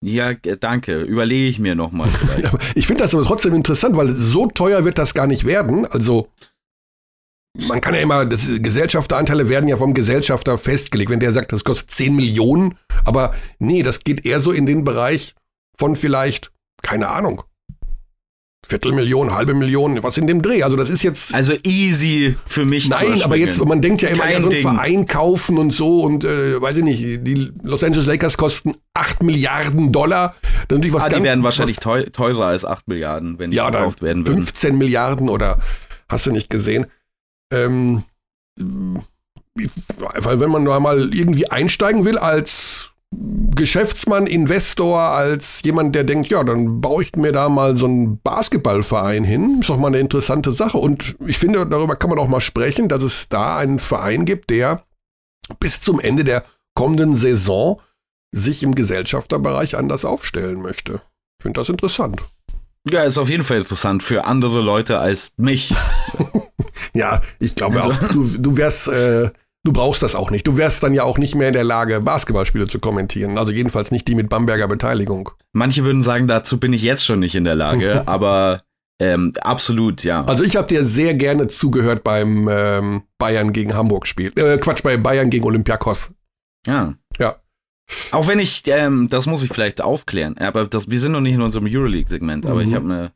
[0.01, 1.01] Ja, danke.
[1.01, 2.09] Überlege ich mir nochmal.
[2.75, 5.85] ich finde das aber trotzdem interessant, weil so teuer wird das gar nicht werden.
[5.85, 6.29] Also
[7.67, 11.09] man kann ja immer, das, Gesellschafteranteile werden ja vom Gesellschafter festgelegt.
[11.09, 14.83] Wenn der sagt, das kostet 10 Millionen, aber nee, das geht eher so in den
[14.83, 15.35] Bereich
[15.77, 17.43] von vielleicht, keine Ahnung,
[18.69, 20.61] Viertelmillion, halbe Million, was in dem Dreh.
[20.61, 21.33] Also das ist jetzt.
[21.33, 22.87] Also easy für mich.
[22.87, 26.01] Nein, aber jetzt, man denkt ja immer, Kein ja, so einen Verein kaufen und so
[26.01, 30.35] und äh, weiß ich nicht, die Los Angeles Lakers kosten 8 Milliarden Dollar.
[30.67, 34.27] Dann was ah, die werden wahrscheinlich teurer als 8 Milliarden, wenn die ja, gekauft werden
[34.27, 34.43] würden.
[34.43, 35.57] 15 Milliarden oder
[36.07, 36.85] hast du nicht gesehen.
[37.51, 38.03] Ähm,
[38.65, 46.29] weil wenn man da mal irgendwie einsteigen will als Geschäftsmann, Investor, als jemand, der denkt,
[46.29, 49.57] ja, dann baue ich mir da mal so einen Basketballverein hin.
[49.61, 50.77] Ist doch mal eine interessante Sache.
[50.77, 54.49] Und ich finde, darüber kann man auch mal sprechen, dass es da einen Verein gibt,
[54.51, 54.83] der
[55.59, 56.43] bis zum Ende der
[56.75, 57.81] kommenden Saison
[58.31, 61.01] sich im Gesellschafterbereich anders aufstellen möchte.
[61.39, 62.21] Ich finde das interessant.
[62.87, 65.73] Ja, ist auf jeden Fall interessant für andere Leute als mich.
[66.93, 67.91] ja, ich glaube also.
[67.91, 69.31] auch, du, du wärst, äh,
[69.63, 70.47] du brauchst das auch nicht.
[70.47, 73.37] Du wärst dann ja auch nicht mehr in der Lage, Basketballspiele zu kommentieren.
[73.37, 75.29] Also jedenfalls nicht die mit Bamberger Beteiligung.
[75.53, 78.63] Manche würden sagen, dazu bin ich jetzt schon nicht in der Lage, aber
[79.01, 80.25] ähm, absolut, ja.
[80.25, 84.31] Also ich habe dir sehr gerne zugehört beim ähm, Bayern gegen Hamburg Spiel.
[84.35, 86.13] Äh, Quatsch, bei Bayern gegen Olympiakos.
[86.67, 86.95] Ja.
[87.17, 87.37] Ja.
[88.11, 91.33] Auch wenn ich, ähm, das muss ich vielleicht aufklären, aber das, wir sind noch nicht
[91.33, 92.69] in unserem Euroleague-Segment, aber mhm.
[92.69, 93.11] ich habe eine ein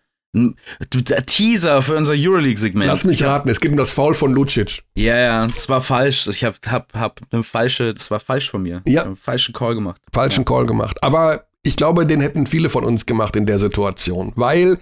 [1.28, 2.88] Teaser für unser Euroleague-Segment.
[2.88, 4.82] Lass mich raten, es gibt um das Foul von Lucic.
[4.96, 6.28] Ja, ja, das war falsch.
[6.28, 8.82] Ich habe hab, hab eine falsche, das war falsch von mir.
[8.88, 9.04] Ja.
[9.04, 10.02] einen falschen Call gemacht.
[10.12, 10.46] Falschen ja.
[10.46, 10.98] Call gemacht.
[11.04, 14.80] Aber ich glaube, den hätten viele von uns gemacht in der Situation, weil,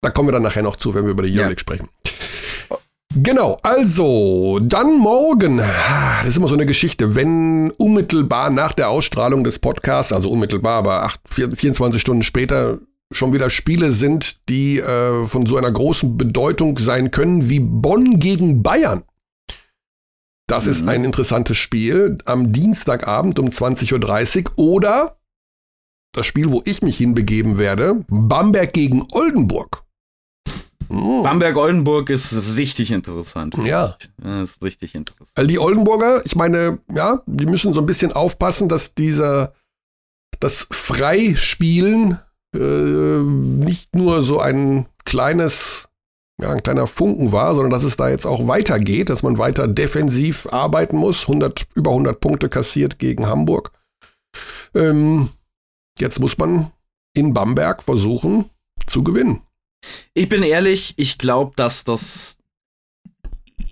[0.00, 1.58] da kommen wir dann nachher noch zu, wenn wir über die Euroleague ja.
[1.58, 1.88] sprechen.
[3.14, 9.44] Genau, also dann morgen, das ist immer so eine Geschichte, wenn unmittelbar nach der Ausstrahlung
[9.44, 12.78] des Podcasts, also unmittelbar, aber 8, 24 Stunden später
[13.12, 18.18] schon wieder Spiele sind, die äh, von so einer großen Bedeutung sein können wie Bonn
[18.18, 19.04] gegen Bayern.
[20.46, 20.70] Das mhm.
[20.70, 25.18] ist ein interessantes Spiel am Dienstagabend um 20.30 Uhr oder
[26.14, 29.82] das Spiel, wo ich mich hinbegeben werde, Bamberg gegen Oldenburg.
[30.90, 31.22] Oh.
[31.22, 33.56] Bamberg-Oldenburg ist richtig interessant.
[33.64, 33.96] Ja.
[34.18, 35.50] Das ist richtig interessant.
[35.50, 39.54] Die Oldenburger, ich meine, ja, die müssen so ein bisschen aufpassen, dass dieser,
[40.38, 42.18] das Freispielen
[42.54, 45.88] äh, nicht nur so ein kleines,
[46.40, 49.68] ja, ein kleiner Funken war, sondern dass es da jetzt auch weitergeht, dass man weiter
[49.68, 51.22] defensiv arbeiten muss.
[51.22, 53.72] 100, über 100 Punkte kassiert gegen Hamburg.
[54.74, 55.30] Ähm,
[55.98, 56.72] jetzt muss man
[57.14, 58.46] in Bamberg versuchen
[58.86, 59.42] zu gewinnen.
[60.14, 62.38] Ich bin ehrlich, ich glaube, dass das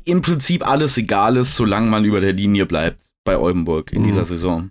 [0.05, 4.07] im Prinzip alles egal ist, solange man über der Linie bleibt bei Oldenburg in mhm.
[4.07, 4.71] dieser Saison.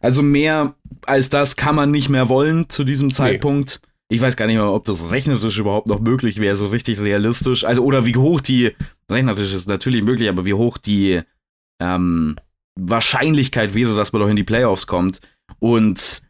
[0.00, 0.74] Also mehr
[1.06, 3.80] als das kann man nicht mehr wollen zu diesem Zeitpunkt.
[3.82, 4.16] Nee.
[4.16, 7.64] Ich weiß gar nicht mehr, ob das rechnerisch überhaupt noch möglich wäre, so richtig realistisch.
[7.64, 8.74] Also, oder wie hoch die,
[9.10, 11.20] rechnerisch ist natürlich möglich, aber wie hoch die
[11.80, 12.36] ähm,
[12.78, 15.20] Wahrscheinlichkeit wäre, dass man doch in die Playoffs kommt.
[15.58, 16.22] Und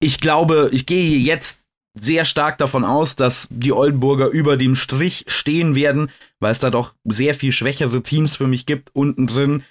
[0.00, 1.66] ich glaube, ich gehe jetzt
[1.98, 6.10] sehr stark davon aus, dass die Oldenburger über dem Strich stehen werden,
[6.40, 9.62] weil es da doch sehr viel schwächere Teams für mich gibt unten drin.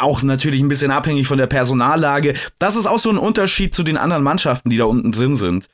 [0.00, 2.34] Auch natürlich ein bisschen abhängig von der Personallage.
[2.58, 5.66] Das ist auch so ein Unterschied zu den anderen Mannschaften, die da unten drin sind.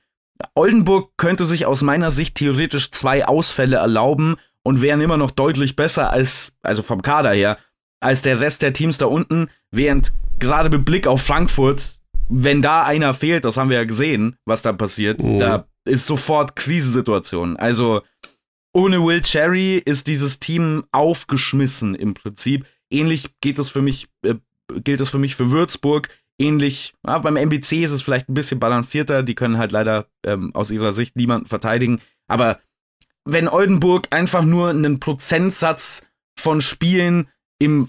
[0.55, 5.77] Oldenburg könnte sich aus meiner Sicht theoretisch zwei Ausfälle erlauben und wären immer noch deutlich
[5.77, 7.59] besser als, also vom Kader her,
[8.01, 12.85] als der Rest der Teams da unten, während gerade mit Blick auf Frankfurt wenn da
[12.85, 15.39] einer fehlt, das haben wir ja gesehen, was da passiert, mhm.
[15.39, 17.57] da ist sofort Krisensituation.
[17.57, 18.03] Also
[18.73, 22.67] ohne Will Cherry ist dieses Team aufgeschmissen im Prinzip.
[22.91, 24.35] Ähnlich geht es für mich, äh,
[24.85, 26.09] gilt es für mich für Würzburg.
[26.39, 29.23] Ähnlich, ja, beim MBC ist es vielleicht ein bisschen balancierter.
[29.23, 32.01] Die können halt leider ähm, aus ihrer Sicht niemanden verteidigen.
[32.29, 32.61] Aber
[33.25, 36.07] wenn Oldenburg einfach nur einen Prozentsatz
[36.39, 37.89] von Spielen im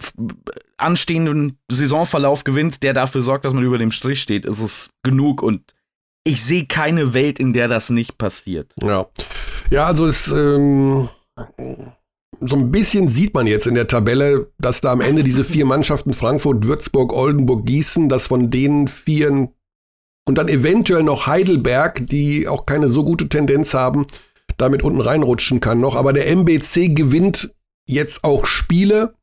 [0.77, 5.41] anstehenden Saisonverlauf gewinnt, der dafür sorgt, dass man über dem Strich steht, ist es genug
[5.41, 5.75] und
[6.23, 8.73] ich sehe keine Welt, in der das nicht passiert.
[8.81, 9.07] Ja,
[9.69, 11.09] ja also es ähm,
[12.39, 15.65] so ein bisschen sieht man jetzt in der Tabelle, dass da am Ende diese vier
[15.67, 19.49] Mannschaften Frankfurt, Würzburg, Oldenburg, Gießen, dass von den vieren
[20.27, 24.07] und dann eventuell noch Heidelberg, die auch keine so gute Tendenz haben,
[24.57, 25.95] damit unten reinrutschen kann noch.
[25.95, 27.53] Aber der MBC gewinnt
[27.87, 29.13] jetzt auch Spiele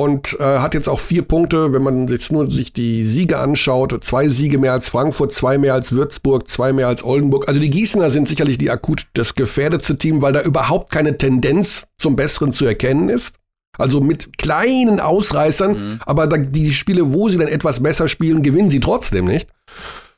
[0.00, 4.02] und äh, hat jetzt auch vier Punkte, wenn man jetzt nur sich die Siege anschaut.
[4.02, 7.48] Zwei Siege mehr als Frankfurt, zwei mehr als Würzburg, zwei mehr als Oldenburg.
[7.48, 11.84] Also die Gießener sind sicherlich die akut das gefährdetste Team, weil da überhaupt keine Tendenz
[11.98, 13.34] zum Besseren zu erkennen ist.
[13.76, 16.00] Also mit kleinen Ausreißern, mhm.
[16.06, 19.50] aber da, die Spiele, wo sie dann etwas besser spielen, gewinnen sie trotzdem nicht.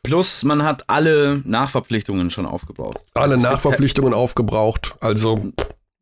[0.05, 2.99] Plus, man hat alle Nachverpflichtungen schon aufgebraucht.
[3.14, 4.95] Alle Nachverpflichtungen aufgebraucht.
[5.01, 5.53] Also,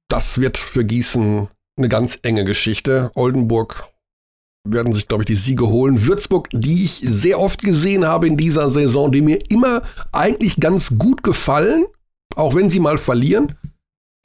[0.08, 1.48] das wird für Gießen
[1.80, 3.10] eine ganz enge Geschichte.
[3.14, 3.88] Oldenburg
[4.68, 6.06] werden sich, glaube ich, die Siege holen.
[6.06, 10.98] Würzburg, die ich sehr oft gesehen habe in dieser Saison, die mir immer eigentlich ganz
[10.98, 11.86] gut gefallen,
[12.36, 13.54] auch wenn sie mal verlieren,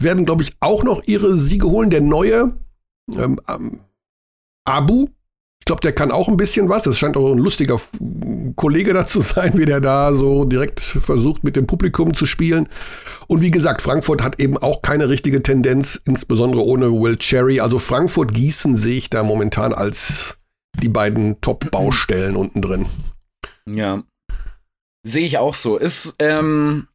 [0.01, 1.89] werden, glaube ich, auch noch ihre Siege holen.
[1.89, 2.57] Der neue
[3.17, 3.79] ähm, ähm,
[4.65, 5.07] Abu,
[5.65, 6.84] ich glaube, der kann auch ein bisschen was.
[6.84, 7.82] Das scheint auch ein lustiger
[8.56, 12.69] Kollege da zu sein, wie der da so direkt versucht, mit dem Publikum zu spielen.
[13.25, 17.62] Und wie gesagt, Frankfurt hat eben auch keine richtige Tendenz, insbesondere ohne Will Cherry.
[17.62, 20.38] Also Frankfurt-Gießen sehe ich da momentan als
[20.84, 22.86] die beiden Top-Baustellen unten drin.
[23.67, 24.04] Ja.
[25.01, 25.78] Sehe ich auch so.
[25.78, 26.89] Ist, ähm,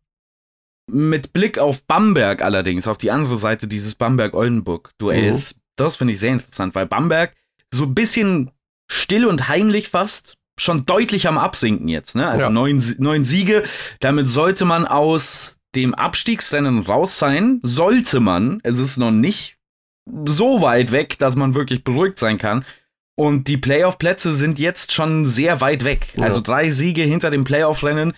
[0.89, 5.61] mit Blick auf Bamberg allerdings, auf die andere Seite dieses Bamberg-Oldenburg-Duells, mhm.
[5.75, 7.35] das finde ich sehr interessant, weil Bamberg
[7.75, 8.53] so ein bisschen
[8.91, 12.15] still und heimlich fast schon deutlich am Absinken jetzt.
[12.15, 12.27] Ne?
[12.27, 12.51] Also ja.
[12.51, 13.63] neun, neun Siege.
[14.01, 17.61] Damit sollte man aus dem Abstiegsrennen raus sein.
[17.63, 18.61] Sollte man.
[18.63, 19.57] Es ist noch nicht
[20.27, 22.65] so weit weg, dass man wirklich beruhigt sein kann.
[23.17, 26.09] Und die Playoff-Plätze sind jetzt schon sehr weit weg.
[26.17, 26.25] Ja.
[26.25, 28.13] Also drei Siege hinter dem Playoff-Rennen.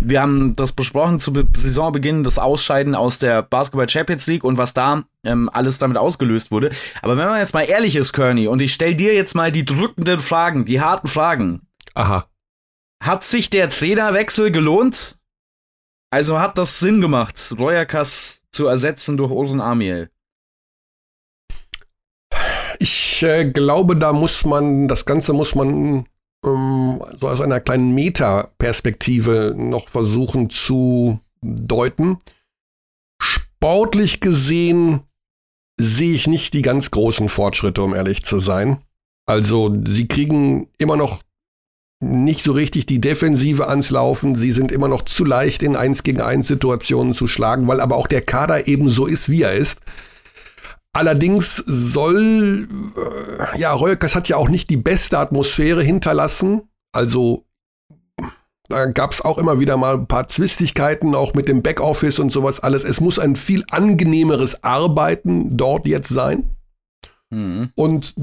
[0.00, 4.74] Wir haben das besprochen zu Saisonbeginn, das Ausscheiden aus der Basketball Champions League und was
[4.74, 6.70] da ähm, alles damit ausgelöst wurde.
[7.02, 9.64] Aber wenn man jetzt mal ehrlich ist, Kearney, und ich stell dir jetzt mal die
[9.64, 11.62] drückenden Fragen, die harten Fragen.
[11.94, 12.26] Aha.
[13.02, 15.18] Hat sich der Trainerwechsel gelohnt?
[16.10, 20.10] Also hat das Sinn gemacht, Royakas zu ersetzen durch Oren Amiel?
[22.78, 26.06] Ich äh, glaube, da muss man, das Ganze muss man
[26.44, 32.18] ähm, so aus einer kleinen Meta-Perspektive noch versuchen zu deuten.
[33.20, 35.00] Sportlich gesehen
[35.80, 38.78] sehe ich nicht die ganz großen Fortschritte, um ehrlich zu sein.
[39.26, 41.22] Also sie kriegen immer noch
[42.00, 44.36] nicht so richtig die Defensive ans Laufen.
[44.36, 47.96] Sie sind immer noch zu leicht in 1 gegen 1 Situationen zu schlagen, weil aber
[47.96, 49.80] auch der Kader eben so ist, wie er ist.
[50.98, 56.62] Allerdings soll, äh, ja, Reuerkes hat ja auch nicht die beste Atmosphäre hinterlassen.
[56.90, 57.44] Also
[58.68, 62.32] da gab es auch immer wieder mal ein paar Zwistigkeiten, auch mit dem Backoffice und
[62.32, 62.82] sowas alles.
[62.82, 66.56] Es muss ein viel angenehmeres Arbeiten dort jetzt sein.
[67.30, 67.70] Mhm.
[67.76, 68.16] Und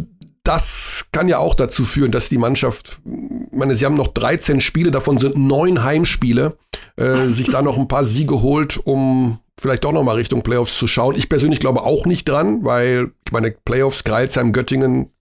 [0.43, 4.59] das kann ja auch dazu führen, dass die Mannschaft, ich meine, sie haben noch 13
[4.59, 6.57] Spiele, davon sind neun Heimspiele,
[6.97, 10.77] äh, sich da noch ein paar Siege holt, um vielleicht doch noch mal Richtung Playoffs
[10.77, 11.15] zu schauen.
[11.15, 15.11] Ich persönlich glaube auch nicht dran, weil ich meine, Playoffs, Greilsheim, Göttingen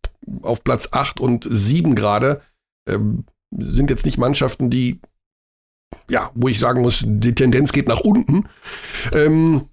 [0.43, 2.43] auf Platz 8 und 7 gerade
[2.89, 2.99] äh,
[3.57, 5.01] sind jetzt nicht Mannschaften, die,
[6.09, 8.49] ja, wo ich sagen muss, die Tendenz geht nach unten.
[9.13, 9.69] Ähm,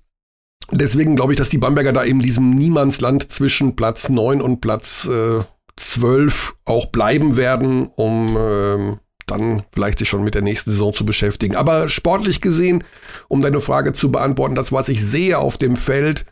[0.71, 5.05] Deswegen glaube ich, dass die Bamberger da eben diesem Niemandsland zwischen Platz 9 und Platz
[5.05, 5.43] äh,
[5.75, 8.97] 12 auch bleiben werden, um äh,
[9.31, 11.55] dann vielleicht sich schon mit der nächsten Saison zu beschäftigen.
[11.55, 12.83] Aber sportlich gesehen,
[13.27, 16.25] um deine Frage zu beantworten, das, was ich sehe auf dem Feld,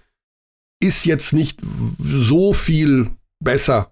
[0.82, 1.60] ist jetzt nicht
[2.00, 3.10] so viel
[3.44, 3.92] besser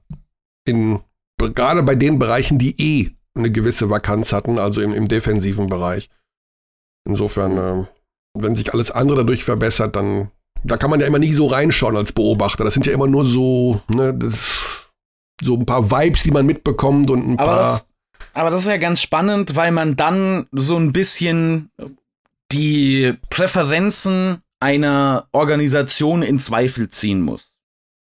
[0.66, 1.00] in
[1.38, 6.10] gerade bei den Bereichen, die eh eine gewisse Vakanz hatten, also im, im defensiven Bereich.
[7.08, 7.88] Insofern, äh,
[8.34, 10.32] wenn sich alles andere dadurch verbessert, dann
[10.64, 12.64] da kann man ja immer nicht so reinschauen als Beobachter.
[12.64, 14.90] Das sind ja immer nur so, ne, das,
[15.42, 17.60] so ein paar Vibes, die man mitbekommt und ein aber paar.
[17.60, 17.87] Das,
[18.38, 21.72] aber das ist ja ganz spannend, weil man dann so ein bisschen
[22.52, 27.56] die Präferenzen einer Organisation in Zweifel ziehen muss.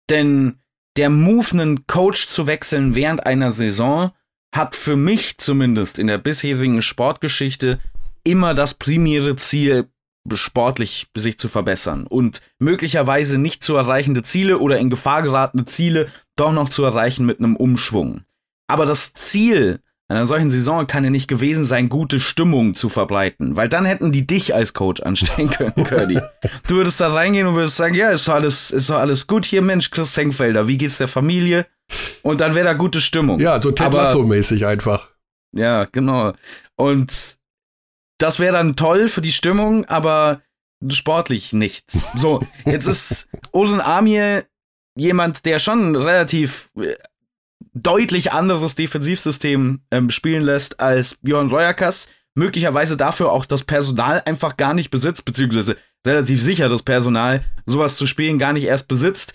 [0.10, 0.60] Denn
[0.98, 4.12] der Move, einen Coach zu wechseln während einer Saison,
[4.54, 7.80] hat für mich zumindest in der bisherigen Sportgeschichte
[8.24, 9.88] immer das primäre Ziel,
[10.34, 16.08] sportlich sich zu verbessern und möglicherweise nicht zu erreichende Ziele oder in Gefahr geratene Ziele
[16.36, 18.22] doch noch zu erreichen mit einem Umschwung.
[18.68, 23.56] Aber das Ziel einer solchen Saison kann ja nicht gewesen sein, gute Stimmung zu verbreiten.
[23.56, 26.20] Weil dann hätten die dich als Coach anstellen können, Curly.
[26.68, 29.46] du würdest da reingehen und würdest sagen, ja, ist doch alles, ist doch alles gut
[29.46, 31.68] hier, Mensch, Chris Senkfelder, wie geht's der Familie?
[32.24, 33.40] Und dann wäre da gute Stimmung.
[33.40, 35.10] Ja, so Ted Lasso-mäßig einfach.
[35.56, 36.34] Ja, genau.
[36.76, 37.38] Und
[38.20, 40.42] das wäre dann toll für die Stimmung, aber
[40.90, 42.00] sportlich nichts.
[42.16, 44.46] So, jetzt ist Odin Amir
[44.96, 46.96] jemand, der schon relativ äh,
[47.74, 52.10] deutlich anderes Defensivsystem ähm, spielen lässt als Björn Royakas.
[52.36, 57.96] Möglicherweise dafür auch das Personal einfach gar nicht besitzt, beziehungsweise relativ sicher das Personal sowas
[57.96, 59.34] zu spielen gar nicht erst besitzt.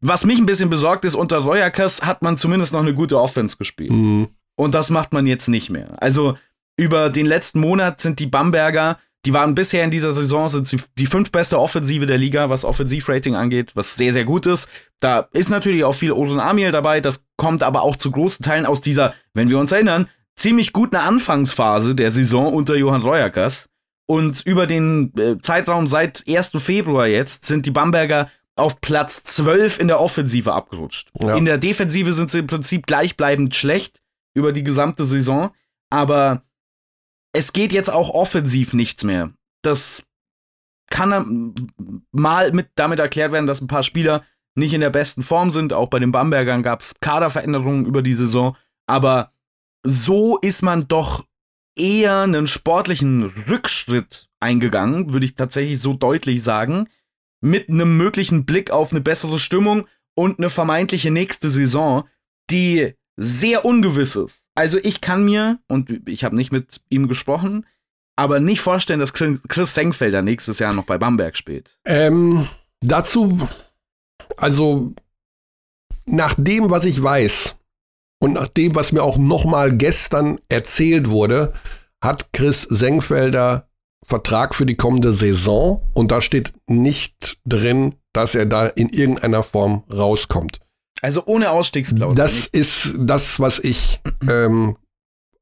[0.00, 3.56] Was mich ein bisschen besorgt ist, unter Royakas hat man zumindest noch eine gute Offense
[3.56, 3.90] gespielt.
[3.90, 4.28] Mhm.
[4.56, 6.02] Und das macht man jetzt nicht mehr.
[6.02, 6.36] Also
[6.76, 10.78] über den letzten Monat sind die Bamberger die waren bisher in dieser Saison sind sie
[10.96, 14.68] die fünf beste Offensive der Liga, was Offensivrating angeht, was sehr, sehr gut ist.
[15.00, 17.00] Da ist natürlich auch viel Odin Amiel dabei.
[17.00, 20.96] Das kommt aber auch zu großen Teilen aus dieser, wenn wir uns erinnern, ziemlich guten
[20.96, 23.68] Anfangsphase der Saison unter Johann Reuerkers.
[24.06, 26.52] Und über den äh, Zeitraum seit 1.
[26.56, 31.10] Februar jetzt sind die Bamberger auf Platz 12 in der Offensive abgerutscht.
[31.18, 31.36] Ja.
[31.36, 34.00] In der Defensive sind sie im Prinzip gleichbleibend schlecht
[34.34, 35.50] über die gesamte Saison.
[35.90, 36.42] Aber
[37.32, 39.32] es geht jetzt auch offensiv nichts mehr.
[39.62, 40.04] Das
[40.90, 41.54] kann
[42.10, 44.24] mal mit damit erklärt werden, dass ein paar Spieler
[44.56, 45.72] nicht in der besten Form sind.
[45.72, 48.56] Auch bei den Bambergern gab es Kaderveränderungen über die Saison.
[48.86, 49.32] Aber
[49.84, 51.24] so ist man doch
[51.76, 56.88] eher einen sportlichen Rückschritt eingegangen, würde ich tatsächlich so deutlich sagen.
[57.40, 62.06] Mit einem möglichen Blick auf eine bessere Stimmung und eine vermeintliche nächste Saison,
[62.50, 64.44] die sehr ungewiss ist.
[64.60, 67.64] Also ich kann mir, und ich habe nicht mit ihm gesprochen,
[68.14, 71.78] aber nicht vorstellen, dass Chris Senkfelder nächstes Jahr noch bei Bamberg spielt.
[71.86, 72.46] Ähm,
[72.82, 73.48] dazu,
[74.36, 74.92] also
[76.04, 77.56] nach dem, was ich weiß
[78.22, 81.54] und nach dem, was mir auch noch mal gestern erzählt wurde,
[82.04, 83.66] hat Chris Senkfelder
[84.04, 89.42] Vertrag für die kommende Saison und da steht nicht drin, dass er da in irgendeiner
[89.42, 90.60] Form rauskommt.
[91.02, 92.14] Also ohne Ausstiegsklausel.
[92.14, 94.76] Das ist das, was ich ähm,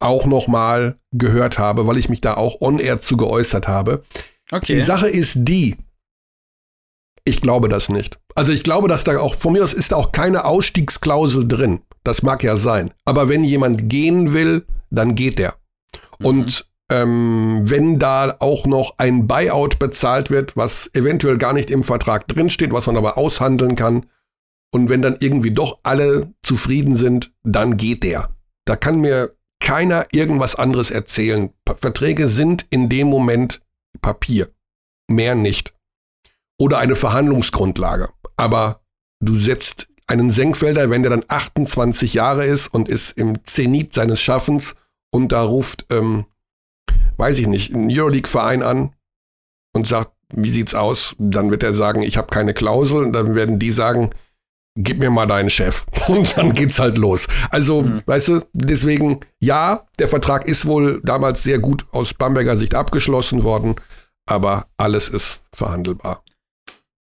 [0.01, 4.05] auch noch mal gehört habe, weil ich mich da auch on-air zu geäußert habe.
[4.51, 4.75] Okay.
[4.75, 5.77] Die Sache ist die,
[7.25, 8.19] ich glaube das nicht.
[8.35, 11.81] Also ich glaube, dass da auch, von mir aus ist da auch keine Ausstiegsklausel drin.
[12.05, 12.93] Das mag ja sein.
[13.05, 15.57] Aber wenn jemand gehen will, dann geht der.
[16.19, 16.27] Mhm.
[16.27, 21.85] Und ähm, wenn da auch noch ein Buyout bezahlt wird, was eventuell gar nicht im
[21.85, 24.07] Vertrag drinsteht, was man aber aushandeln kann,
[24.73, 28.35] und wenn dann irgendwie doch alle zufrieden sind, dann geht der.
[28.65, 31.51] Da kann mir keiner irgendwas anderes erzählen.
[31.67, 33.61] Verträge sind in dem Moment
[34.01, 34.51] Papier.
[35.11, 35.75] Mehr nicht.
[36.61, 38.11] Oder eine Verhandlungsgrundlage.
[38.37, 38.83] Aber
[39.21, 44.21] du setzt einen Senkfelder, wenn der dann 28 Jahre ist und ist im Zenit seines
[44.21, 44.77] Schaffens
[45.11, 46.27] und da ruft, ähm,
[47.17, 48.95] weiß ich nicht, ein Euroleague-Verein an
[49.75, 51.15] und sagt, wie sieht's aus?
[51.19, 53.05] Dann wird er sagen, ich habe keine Klausel.
[53.05, 54.11] Und dann werden die sagen,
[54.79, 55.85] gib mir mal deinen Chef.
[56.09, 57.27] Und dann geht's halt los.
[57.51, 58.03] Also, mhm.
[58.07, 63.43] weißt du, deswegen, ja, der Vertrag ist wohl damals sehr gut aus Bamberger Sicht abgeschlossen
[63.43, 63.77] worden,
[64.27, 66.25] aber alles ist verhandelbar.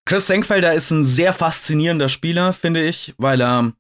[0.06, 3.74] Chris Senkfelder ist ein sehr faszinierender Spieler, finde ich, weil er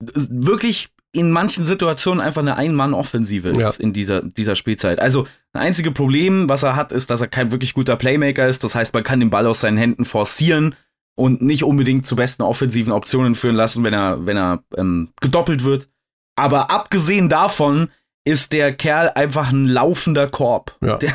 [0.00, 3.70] wirklich in manchen Situationen einfach eine Ein-Mann-Offensive ist ja.
[3.78, 4.98] in dieser, dieser Spielzeit.
[4.98, 8.64] Also, das einzige Problem, was er hat, ist, dass er kein wirklich guter Playmaker ist.
[8.64, 10.74] Das heißt, man kann den Ball aus seinen Händen forcieren
[11.14, 15.64] und nicht unbedingt zu besten offensiven Optionen führen lassen, wenn er, wenn er ähm, gedoppelt
[15.64, 15.88] wird.
[16.36, 17.90] Aber abgesehen davon
[18.24, 20.76] ist der Kerl einfach ein laufender Korb.
[20.80, 20.96] Ja.
[20.98, 21.12] Der,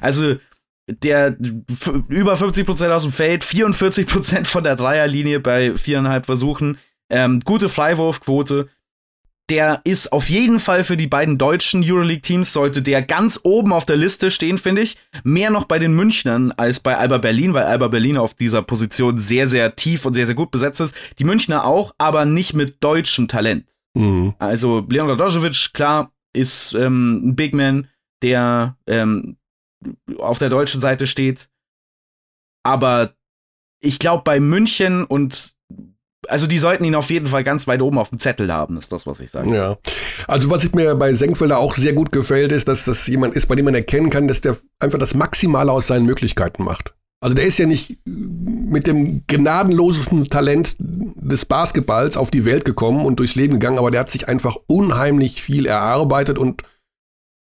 [0.00, 0.36] also
[0.88, 1.36] der
[2.08, 6.78] über 50% aus dem Feld, 44% von der Dreierlinie bei viereinhalb Versuchen,
[7.10, 8.68] ähm, gute Freiwurfquote
[9.50, 13.86] der ist auf jeden Fall für die beiden deutschen Euroleague-Teams, sollte der ganz oben auf
[13.86, 14.96] der Liste stehen, finde ich.
[15.24, 19.16] Mehr noch bei den Münchnern als bei Alba Berlin, weil Alba Berlin auf dieser Position
[19.16, 20.94] sehr, sehr tief und sehr, sehr gut besetzt ist.
[21.18, 23.66] Die Münchner auch, aber nicht mit deutschem Talent.
[23.94, 24.34] Mhm.
[24.38, 27.88] Also Leon Radojevic, klar, ist ähm, ein Big Man,
[28.22, 29.38] der ähm,
[30.18, 31.48] auf der deutschen Seite steht.
[32.62, 33.14] Aber
[33.80, 35.56] ich glaube, bei München und
[36.26, 38.90] also die sollten ihn auf jeden Fall ganz weit oben auf dem Zettel haben, ist
[38.90, 39.54] das, was ich sage.
[39.54, 39.76] Ja.
[40.26, 43.46] Also was ich mir bei Senkfelder auch sehr gut gefällt, ist, dass das jemand ist,
[43.46, 46.94] bei dem man erkennen kann, dass der einfach das Maximale aus seinen Möglichkeiten macht.
[47.20, 53.04] Also der ist ja nicht mit dem gnadenlosesten Talent des Basketballs auf die Welt gekommen
[53.04, 56.62] und durchs Leben gegangen, aber der hat sich einfach unheimlich viel erarbeitet und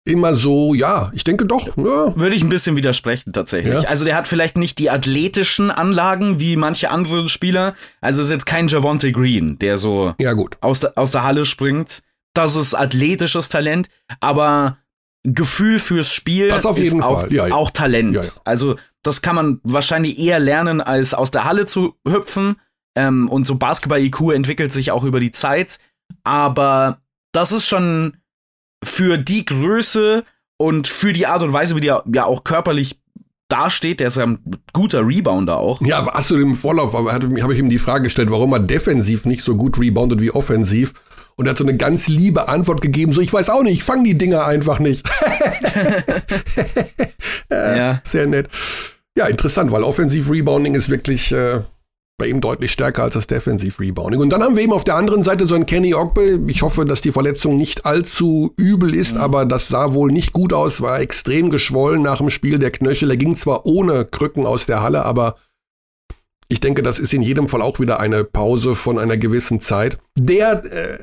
[0.07, 1.67] immer so, ja, ich denke doch.
[1.77, 2.15] Ja.
[2.15, 3.83] Würde ich ein bisschen widersprechen tatsächlich.
[3.83, 3.89] Ja.
[3.89, 7.73] Also der hat vielleicht nicht die athletischen Anlagen wie manche andere Spieler.
[8.01, 10.57] Also ist jetzt kein Javonte Green, der so ja, gut.
[10.61, 12.03] Aus, der, aus der Halle springt.
[12.33, 13.89] das ist athletisches Talent,
[14.19, 14.77] aber
[15.23, 17.33] Gefühl fürs Spiel das auf jeden ist auch, Fall.
[17.33, 17.53] Ja, ja.
[17.53, 18.39] auch Talent.
[18.45, 22.57] Also das kann man wahrscheinlich eher lernen, als aus der Halle zu hüpfen.
[22.95, 25.79] Ähm, und so Basketball-IQ entwickelt sich auch über die Zeit.
[26.23, 26.99] Aber
[27.31, 28.17] das ist schon
[28.83, 30.23] für die Größe
[30.57, 32.99] und für die Art und Weise, wie der ja auch körperlich
[33.49, 34.39] dasteht, der ist ja ein
[34.73, 35.81] guter Rebounder auch.
[35.81, 37.11] Ja, hast du im Vorlauf, habe
[37.41, 40.93] hab ich ihm die Frage gestellt, warum er defensiv nicht so gut reboundet wie offensiv.
[41.35, 43.83] Und er hat so eine ganz liebe Antwort gegeben, so ich weiß auch nicht, ich
[43.83, 45.07] fange die Dinger einfach nicht.
[47.49, 48.01] Ja.
[48.03, 48.49] Sehr nett.
[49.17, 51.61] Ja, interessant, weil Offensiv-Rebounding ist wirklich äh,
[52.17, 54.19] bei ihm deutlich stärker als das Defensiv-Rebounding.
[54.19, 56.41] Und dann haben wir eben auf der anderen Seite so einen Kenny Ogbe.
[56.47, 60.51] Ich hoffe, dass die Verletzung nicht allzu übel ist, aber das sah wohl nicht gut
[60.51, 63.11] aus, war extrem geschwollen nach dem Spiel der Knöchel.
[63.11, 65.35] Er ging zwar ohne Krücken aus der Halle, aber
[66.49, 69.99] ich denke, das ist in jedem Fall auch wieder eine Pause von einer gewissen Zeit,
[70.17, 70.97] der äh,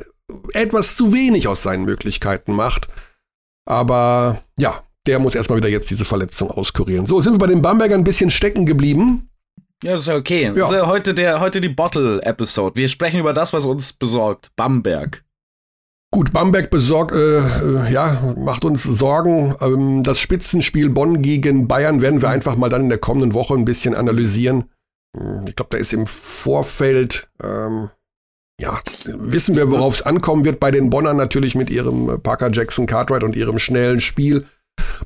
[0.52, 2.88] etwas zu wenig aus seinen Möglichkeiten macht.
[3.66, 7.06] Aber ja, der muss erstmal wieder jetzt diese Verletzung auskurieren.
[7.06, 9.28] So, sind wir bei den Bambergern ein bisschen stecken geblieben.
[9.85, 10.51] Ja, das ist ja okay.
[10.51, 12.74] Ist ja heute, der, heute die Bottle-Episode.
[12.74, 14.51] Wir sprechen über das, was uns besorgt.
[14.57, 15.22] Bamberg.
[16.11, 19.55] Gut, Bamberg besorgt, äh, äh, ja, macht uns Sorgen.
[19.61, 23.53] Ähm, das Spitzenspiel Bonn gegen Bayern werden wir einfach mal dann in der kommenden Woche
[23.55, 24.70] ein bisschen analysieren.
[25.14, 27.91] Hm, Ich glaube, da ist im Vorfeld, ähm,
[28.59, 30.61] ja, wissen wir, worauf es ankommen wird.
[30.61, 34.47] Bei den Bonnern natürlich mit ihrem äh, Parker Jackson Cartwright und ihrem schnellen Spiel.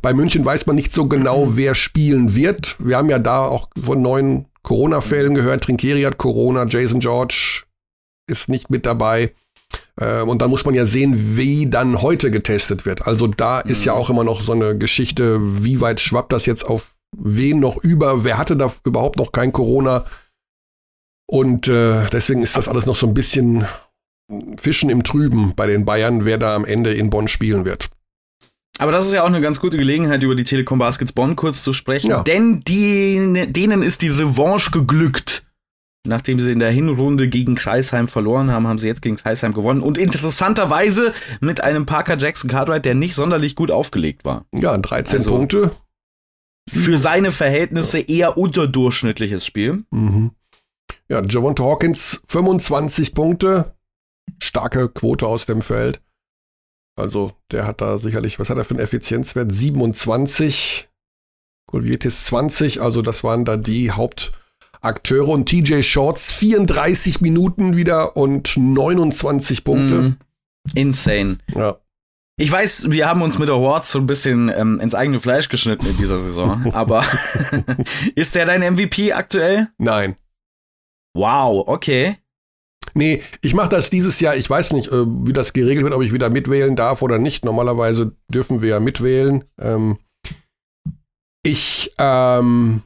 [0.02, 2.76] Bei München weiß man nicht so genau, wer spielen wird.
[2.78, 5.64] Wir haben ja da auch von neuen Corona-Fällen gehört.
[5.64, 7.64] Trinkeri hat Corona, Jason George
[8.28, 9.32] ist nicht mit dabei.
[10.00, 13.06] Äh, Und dann muss man ja sehen, wie dann heute getestet wird.
[13.06, 16.64] Also da ist ja auch immer noch so eine Geschichte, wie weit schwappt das jetzt
[16.64, 18.24] auf wen noch über?
[18.24, 20.04] Wer hatte da überhaupt noch kein Corona?
[21.26, 23.66] Und äh, deswegen ist das alles noch so ein bisschen
[24.58, 27.90] Fischen im Trüben bei den Bayern, wer da am Ende in Bonn spielen wird.
[28.78, 31.62] Aber das ist ja auch eine ganz gute Gelegenheit, über die Telekom Baskets Bonn kurz
[31.62, 32.10] zu sprechen.
[32.10, 32.22] Ja.
[32.22, 35.44] Denn die, denen ist die Revanche geglückt.
[36.06, 39.82] Nachdem sie in der Hinrunde gegen Kreisheim verloren haben, haben sie jetzt gegen Kreisheim gewonnen.
[39.82, 44.46] Und interessanterweise mit einem Parker Jackson Cartwright, der nicht sonderlich gut aufgelegt war.
[44.54, 45.70] Ja, 13 Also- Punkte.
[46.70, 49.84] Für seine Verhältnisse eher unterdurchschnittliches Spiel.
[49.90, 50.32] Mhm.
[51.08, 53.74] Ja, Javonte Hawkins 25 Punkte.
[54.42, 56.00] Starke Quote aus dem Feld.
[56.98, 59.52] Also der hat da sicherlich, was hat er für einen Effizienzwert?
[59.52, 60.88] 27.
[61.66, 62.80] Colvietis 20.
[62.80, 65.28] Also das waren da die Hauptakteure.
[65.28, 69.94] Und TJ Shorts 34 Minuten wieder und 29 Punkte.
[69.94, 70.16] Mhm.
[70.74, 71.38] Insane.
[71.54, 71.78] Ja.
[72.40, 75.86] Ich weiß, wir haben uns mit Awards so ein bisschen ähm, ins eigene Fleisch geschnitten
[75.86, 76.70] in dieser Saison.
[76.72, 77.04] aber
[78.14, 79.68] ist der dein MVP aktuell?
[79.76, 80.16] Nein.
[81.14, 82.16] Wow, okay.
[82.94, 84.36] Nee, ich mache das dieses Jahr.
[84.36, 87.44] Ich weiß nicht, äh, wie das geregelt wird, ob ich wieder mitwählen darf oder nicht.
[87.44, 89.44] Normalerweise dürfen wir ja mitwählen.
[89.60, 89.98] Ähm,
[91.44, 92.82] ich, ähm,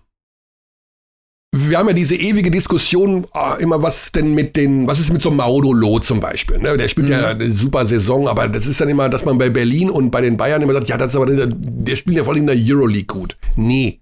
[1.55, 5.21] wir haben ja diese ewige Diskussion ah, immer, was denn mit den, was ist mit
[5.21, 6.59] so Maudolo zum Beispiel?
[6.59, 6.77] Ne?
[6.79, 9.91] Der spielt ja eine super Saison, aber das ist dann immer, dass man bei Berlin
[9.91, 12.33] und bei den Bayern immer sagt, ja, das ist aber, der, der spielt ja vor
[12.33, 13.37] allem in der Euroleague gut.
[13.57, 14.01] Nee,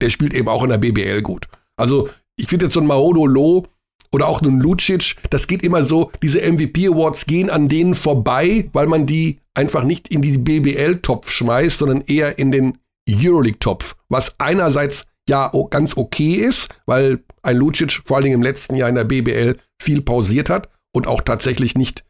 [0.00, 1.46] der spielt eben auch in der BBL gut.
[1.76, 3.66] Also, ich finde jetzt so ein Maudolo,
[4.12, 8.86] oder auch nun Lucic, das geht immer so, diese MVP-Awards gehen an denen vorbei, weil
[8.86, 12.78] man die einfach nicht in die BBL-Topf schmeißt, sondern eher in den
[13.08, 13.96] Euroleague-Topf.
[14.08, 18.88] Was einerseits ja ganz okay ist, weil ein Lucic vor allen Dingen im letzten Jahr
[18.88, 22.04] in der BBL viel pausiert hat und auch tatsächlich nicht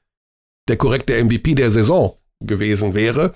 [0.68, 3.34] der korrekte MVP der Saison gewesen wäre.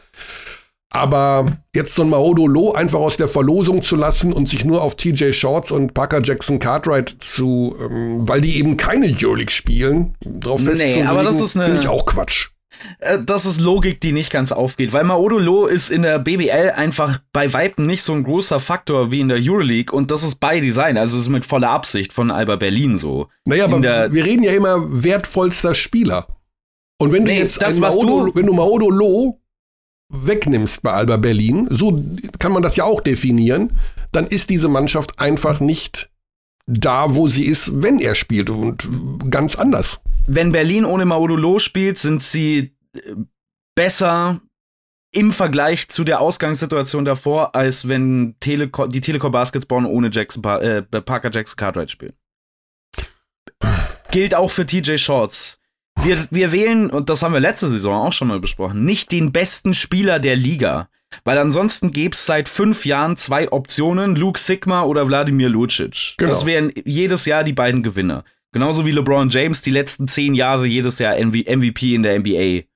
[0.95, 4.82] Aber jetzt so ein Maodo Loh einfach aus der Verlosung zu lassen und sich nur
[4.82, 10.14] auf TJ Shorts und Parker Jackson Cartwright zu, ähm, weil die eben keine Euroleague spielen,
[10.24, 12.49] drauf Nee, festzulegen, aber das ist eine- finde ich auch Quatsch.
[13.01, 17.20] Äh, das ist Logik, die nicht ganz aufgeht, weil Maodolo ist in der BBL einfach
[17.32, 20.61] bei Weitem nicht so ein großer Faktor wie in der Euroleague und das ist bei
[20.61, 23.28] Design, also es ist mit voller Absicht von Alba Berlin so.
[23.47, 26.26] Naja, aber In der- wir reden ja immer wertvollster Spieler.
[26.99, 29.38] Und wenn du Nee, jetzt das, Maodo, du- wenn du Maodo Loh
[30.12, 32.04] wegnimmst bei Alba Berlin, so
[32.38, 33.78] kann man das ja auch definieren,
[34.12, 36.10] dann ist diese Mannschaft einfach nicht
[36.66, 38.88] da, wo sie ist, wenn er spielt und
[39.30, 40.00] ganz anders.
[40.26, 43.14] Wenn Berlin ohne Maodolo spielt, sind sie äh,
[43.74, 44.40] besser
[45.12, 50.82] im Vergleich zu der Ausgangssituation davor, als wenn Teleco die Telekom Basketball ohne Jackson, äh,
[50.82, 52.14] Parker Jackson Cartwright spielt.
[54.10, 55.58] Gilt auch für TJ Shorts.
[56.01, 59.32] Wir, wir wählen, und das haben wir letzte Saison auch schon mal besprochen, nicht den
[59.32, 60.88] besten Spieler der Liga.
[61.24, 66.14] Weil ansonsten gäbe es seit fünf Jahren zwei Optionen, Luke Sigma oder Wladimir Lucic.
[66.16, 66.32] Genau.
[66.32, 68.24] Das wären jedes Jahr die beiden Gewinner.
[68.53, 72.66] Genauso wie LeBron James die letzten zehn Jahre jedes Jahr MV MVP in der NBA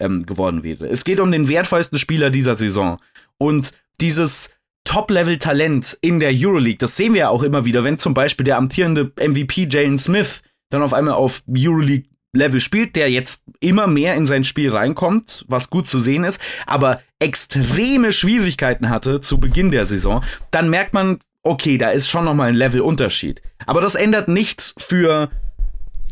[0.00, 0.86] ähm, geworden wäre.
[0.86, 2.98] Es geht um den wertvollsten Spieler dieser Saison.
[3.38, 4.50] Und dieses
[4.84, 8.58] Top-Level-Talent in der Euroleague, das sehen wir ja auch immer wieder, wenn zum Beispiel der
[8.58, 14.14] amtierende MVP Jalen Smith dann auf einmal auf Euroleague Level spielt, der jetzt immer mehr
[14.14, 19.70] in sein Spiel reinkommt, was gut zu sehen ist, aber extreme Schwierigkeiten hatte zu Beginn
[19.70, 23.42] der Saison, dann merkt man, okay, da ist schon nochmal ein Level-Unterschied.
[23.66, 25.30] Aber das ändert nichts für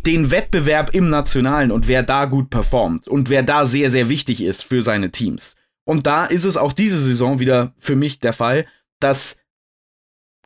[0.06, 4.42] den Wettbewerb im Nationalen und wer da gut performt und wer da sehr, sehr wichtig
[4.42, 5.54] ist für seine Teams.
[5.84, 8.66] Und da ist es auch diese Saison wieder für mich der Fall,
[9.00, 9.36] dass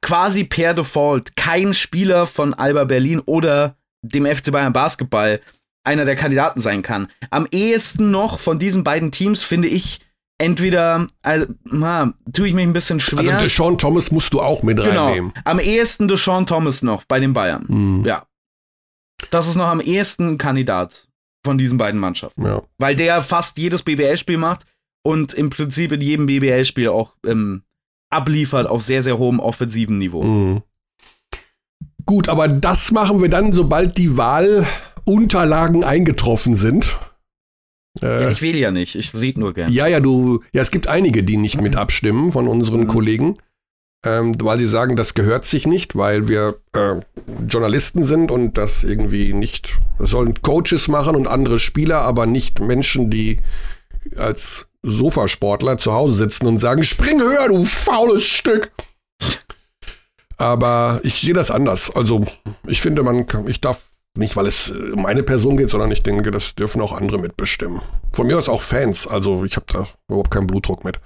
[0.03, 5.41] quasi per Default kein Spieler von Alba Berlin oder dem FC Bayern Basketball
[5.87, 7.09] einer der Kandidaten sein kann.
[7.30, 10.01] Am ehesten noch von diesen beiden Teams finde ich
[10.39, 13.18] entweder, also, na, tue ich mich ein bisschen schwer.
[13.18, 15.32] Also Deshaun Thomas musst du auch mit genau, reinnehmen.
[15.45, 17.64] Am ehesten Deshaun Thomas noch bei den Bayern.
[17.68, 18.05] Mhm.
[18.05, 18.26] Ja.
[19.30, 21.09] Das ist noch am ehesten Kandidat
[21.45, 22.45] von diesen beiden Mannschaften.
[22.45, 22.62] Ja.
[22.78, 24.66] Weil der fast jedes BBL-Spiel macht
[25.03, 27.62] und im Prinzip in jedem BBL-Spiel auch ähm,
[28.11, 30.22] abliefert auf sehr, sehr hohem offensiven Niveau.
[30.22, 30.62] Mhm.
[32.05, 34.16] Gut, aber das machen wir dann, sobald die
[35.07, 36.99] Wahlunterlagen eingetroffen sind.
[38.03, 39.73] Äh, ja, ich wähle ja nicht, ich rede nur gern.
[39.73, 42.89] Ja, ja, du, ja, es gibt einige, die nicht mit abstimmen von unseren mhm.
[42.89, 43.39] Kollegen,
[44.05, 47.01] ähm, weil sie sagen, das gehört sich nicht, weil wir äh,
[47.49, 52.61] Journalisten sind und das irgendwie nicht, das sollen Coaches machen und andere Spieler, aber nicht
[52.61, 53.41] Menschen, die
[54.19, 58.71] als Sofasportler zu Hause sitzen und sagen, spring höher, du faules Stück.
[60.37, 61.91] Aber ich sehe das anders.
[61.97, 62.27] Also
[62.67, 63.83] ich finde, man kann, ich darf
[64.17, 67.81] nicht, weil es um meine Person geht, sondern ich denke, das dürfen auch andere mitbestimmen.
[68.12, 69.07] Von mir aus auch Fans.
[69.07, 71.01] Also ich habe da überhaupt keinen Blutdruck mit.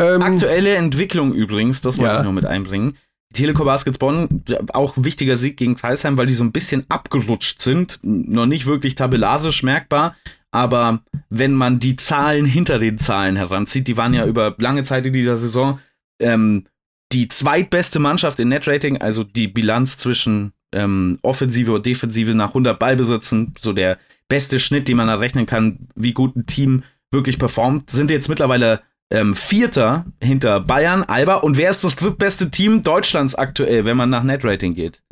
[0.00, 2.20] Ähm, Aktuelle Entwicklung übrigens, das wollte ja.
[2.20, 2.96] ich noch mit einbringen.
[3.32, 4.42] Telekom Baskets Bonn,
[4.72, 7.98] auch wichtiger Sieg gegen Kreisheim, weil die so ein bisschen abgerutscht sind.
[8.02, 10.16] Noch nicht wirklich tabellarisch merkbar,
[10.50, 11.00] aber
[11.30, 15.14] wenn man die Zahlen hinter den Zahlen heranzieht, die waren ja über lange Zeit in
[15.14, 15.80] dieser Saison
[16.20, 16.66] ähm,
[17.12, 22.78] die zweitbeste Mannschaft in Netrating, also die Bilanz zwischen ähm, Offensive und Defensive nach 100
[22.78, 23.98] Ballbesitzen, so der
[24.28, 28.80] beste Schnitt, den man errechnen kann, wie gut ein Team wirklich performt, sind jetzt mittlerweile
[29.10, 31.36] ähm, Vierter hinter Bayern, Alba.
[31.36, 35.02] Und wer ist das drittbeste Team Deutschlands aktuell, wenn man nach Netrating geht?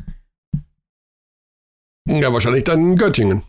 [2.07, 3.43] Ja, wahrscheinlich dann Göttingen.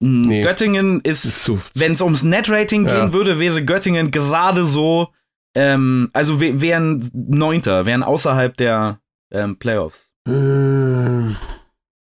[0.00, 0.42] Mm, nee.
[0.42, 3.00] Göttingen ist, ist wenn es ums Net-Rating ja.
[3.00, 5.08] gehen würde, wäre Göttingen gerade so,
[5.54, 9.00] ähm, also wären Neunter, wären außerhalb der
[9.30, 10.09] ähm, Playoffs.
[10.28, 11.30] Äh,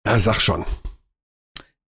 [0.07, 0.65] ja, sag schon.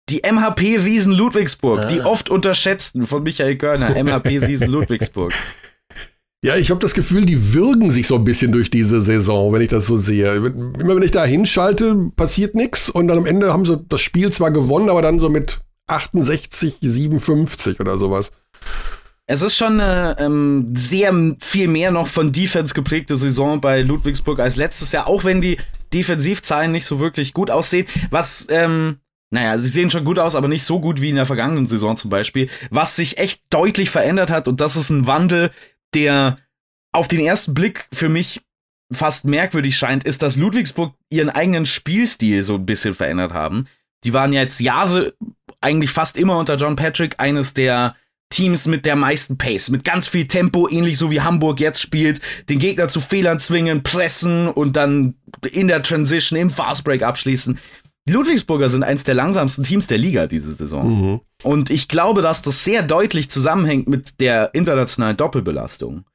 [0.09, 1.85] Die MHP Riesen Ludwigsburg, ah.
[1.85, 5.33] die oft unterschätzten von Michael Körner, MHP Riesen Ludwigsburg.
[6.43, 9.61] Ja, ich habe das Gefühl, die würgen sich so ein bisschen durch diese Saison, wenn
[9.61, 10.35] ich das so sehe.
[10.35, 14.31] Immer wenn ich da hinschalte, passiert nichts und dann am Ende haben sie das Spiel
[14.31, 18.31] zwar gewonnen, aber dann so mit 68, 57 oder sowas.
[19.27, 24.39] Es ist schon eine ähm, sehr viel mehr noch von Defense geprägte Saison bei Ludwigsburg
[24.39, 25.57] als letztes Jahr, auch wenn die
[25.93, 27.87] Defensivzahlen nicht so wirklich gut aussehen.
[28.09, 31.25] Was, ähm, naja, sie sehen schon gut aus, aber nicht so gut wie in der
[31.25, 32.49] vergangenen Saison zum Beispiel.
[32.69, 35.51] Was sich echt deutlich verändert hat, und das ist ein Wandel,
[35.93, 36.37] der
[36.91, 38.41] auf den ersten Blick für mich
[38.91, 43.67] fast merkwürdig scheint, ist, dass Ludwigsburg ihren eigenen Spielstil so ein bisschen verändert haben.
[44.03, 45.13] Die waren jetzt Jahre
[45.61, 47.95] eigentlich fast immer unter John Patrick eines der
[48.31, 52.19] Teams mit der meisten Pace, mit ganz viel Tempo, ähnlich so wie Hamburg jetzt spielt,
[52.49, 55.13] den Gegner zu Fehlern zwingen, pressen und dann
[55.51, 57.59] in der Transition im Fastbreak abschließen.
[58.07, 60.89] Die Ludwigsburger sind eins der langsamsten Teams der Liga diese Saison.
[60.89, 61.21] Mhm.
[61.43, 66.05] Und ich glaube, dass das sehr deutlich zusammenhängt mit der internationalen Doppelbelastung.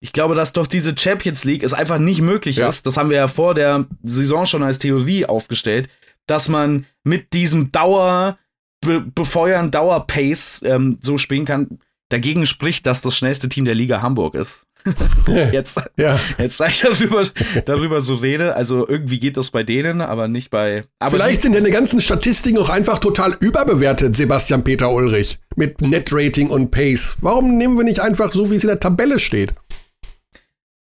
[0.00, 2.68] Ich glaube, dass doch diese Champions League es einfach nicht möglich ja.
[2.68, 5.88] ist, das haben wir ja vor der Saison schon als Theorie aufgestellt,
[6.26, 8.38] dass man mit diesem Dauer
[8.84, 11.78] be befeuern, Dauerpace ähm, so spielen kann.
[12.10, 14.66] Dagegen spricht, dass das schnellste Team der Liga Hamburg ist.
[15.52, 16.18] jetzt, ja.
[16.38, 17.22] jetzt ich darüber,
[17.64, 18.54] darüber so rede.
[18.54, 20.84] Also irgendwie geht das bei denen, aber nicht bei.
[20.98, 25.38] Aber Vielleicht sind deine ganzen Statistiken auch einfach total überbewertet, Sebastian Peter Ulrich.
[25.56, 27.16] Mit Net-Rating und Pace.
[27.20, 29.54] Warum nehmen wir nicht einfach so, wie es in der Tabelle steht?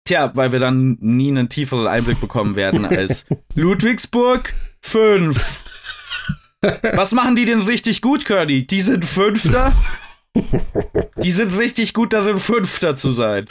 [0.05, 3.25] Tja, weil wir dann nie einen tieferen Einblick bekommen werden als
[3.55, 5.63] Ludwigsburg 5.
[6.61, 8.65] Was machen die denn richtig gut, Curdy?
[8.65, 9.73] Die sind Fünfter?
[11.23, 13.47] die sind richtig gut darin, Fünfter zu sein.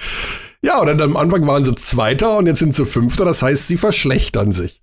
[0.62, 3.24] Ja, und am Anfang waren sie Zweiter und jetzt sind sie Fünfter.
[3.24, 4.82] Das heißt, sie verschlechtern sich.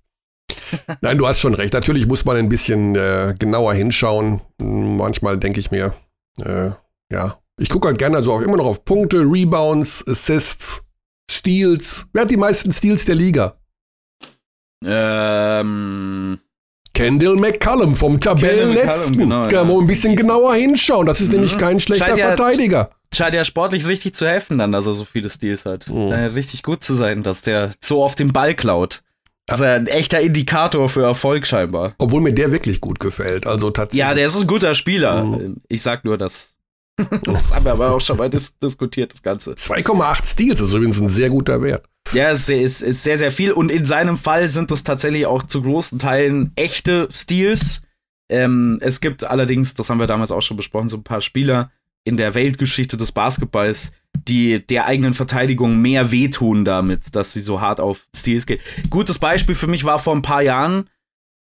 [1.00, 1.72] Nein, du hast schon recht.
[1.72, 4.40] Natürlich muss man ein bisschen äh, genauer hinschauen.
[4.58, 5.94] Manchmal denke ich mir,
[6.40, 6.70] äh,
[7.10, 10.82] ja, ich gucke halt gerne also auch immer noch auf Punkte, Rebounds, Assists,
[11.30, 12.06] Steals.
[12.12, 13.58] Wer hat die meisten Steals der Liga?
[14.84, 16.38] Ähm,
[16.94, 19.18] Kendall McCallum vom Tabellenletzten.
[19.18, 19.62] Genau, ja.
[19.62, 21.06] ein bisschen genauer hinschauen.
[21.06, 21.34] Das ist mhm.
[21.34, 22.78] nämlich kein schlechter scheint Verteidiger.
[22.78, 25.88] Ja, scheint ja sportlich richtig zu helfen, dann, dass er so viele Steals hat.
[25.88, 26.12] Mhm.
[26.12, 29.02] richtig gut zu sein, dass der so oft den Ball klaut.
[29.46, 31.94] Das ist ja ein echter Indikator für Erfolg scheinbar.
[31.98, 33.46] Obwohl mir der wirklich gut gefällt.
[33.46, 34.00] Also tatsächlich.
[34.00, 35.24] Ja, der ist ein guter Spieler.
[35.24, 35.56] Mhm.
[35.68, 36.54] Ich sag nur, dass.
[37.24, 39.52] das haben wir aber auch schon mal dis diskutiert, das Ganze.
[39.52, 41.84] 2,8 Steals ist übrigens ein sehr guter Wert.
[42.12, 43.52] Ja, es ist, ist sehr, sehr viel.
[43.52, 47.82] Und in seinem Fall sind das tatsächlich auch zu großen Teilen echte Steals.
[48.30, 51.70] Ähm, es gibt allerdings, das haben wir damals auch schon besprochen, so ein paar Spieler
[52.04, 53.92] in der Weltgeschichte des Basketballs,
[54.28, 58.60] die der eigenen Verteidigung mehr wehtun damit, dass sie so hart auf Steals geht.
[58.90, 60.88] Gutes Beispiel für mich war vor ein paar Jahren,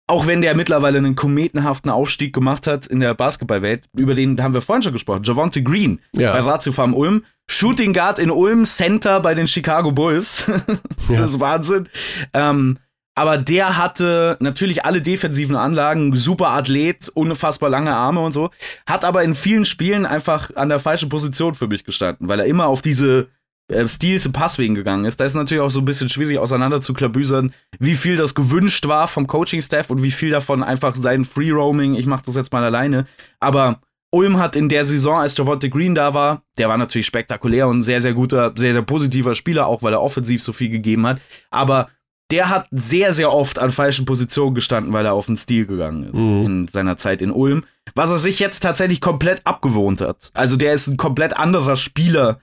[0.08, 4.54] auch wenn der mittlerweile einen kometenhaften Aufstieg gemacht hat in der Basketballwelt, über den haben
[4.54, 6.34] wir vorhin schon gesprochen, Javonte Green ja.
[6.34, 10.45] bei Ratio Farm Ulm, Shooting Guard in Ulm, Center bei den Chicago Bulls.
[10.47, 11.26] das ja.
[11.26, 11.88] ist Wahnsinn.
[12.34, 12.80] Ähm,
[13.16, 18.49] aber der hatte natürlich alle defensiven Anlagen, super Athlet, unfassbar lange Arme und so,
[18.88, 22.45] hat aber in vielen Spielen einfach an der falschen Position für mich gestanden, weil er
[22.45, 23.28] immer auf diese
[23.68, 25.20] äh, Steals im Passwegen gegangen ist.
[25.20, 28.88] Da ist natürlich auch so ein bisschen schwierig auseinander zu klabüsern, wie viel das gewünscht
[28.88, 32.64] war vom Coaching-Staff und wie viel davon einfach sein Free-Roaming, ich mach das jetzt mal
[32.64, 33.05] alleine.
[33.39, 33.80] Aber
[34.11, 37.80] Ulm hat in der Saison, als Javonte Green da war, der war natürlich spektakulär und
[37.80, 41.07] ein sehr, sehr guter, sehr, sehr positiver Spieler, auch weil er offensiv so viel gegeben
[41.07, 41.20] hat.
[41.49, 41.89] Aber
[42.30, 46.03] der hat sehr, sehr oft an falschen Positionen gestanden, weil er auf den Stil gegangen
[46.03, 46.45] ist mhm.
[46.45, 47.64] in seiner Zeit in Ulm.
[47.95, 50.32] Was er sich jetzt tatsächlich komplett abgewohnt hat.
[50.34, 52.39] Also der ist ein komplett anderer Spieler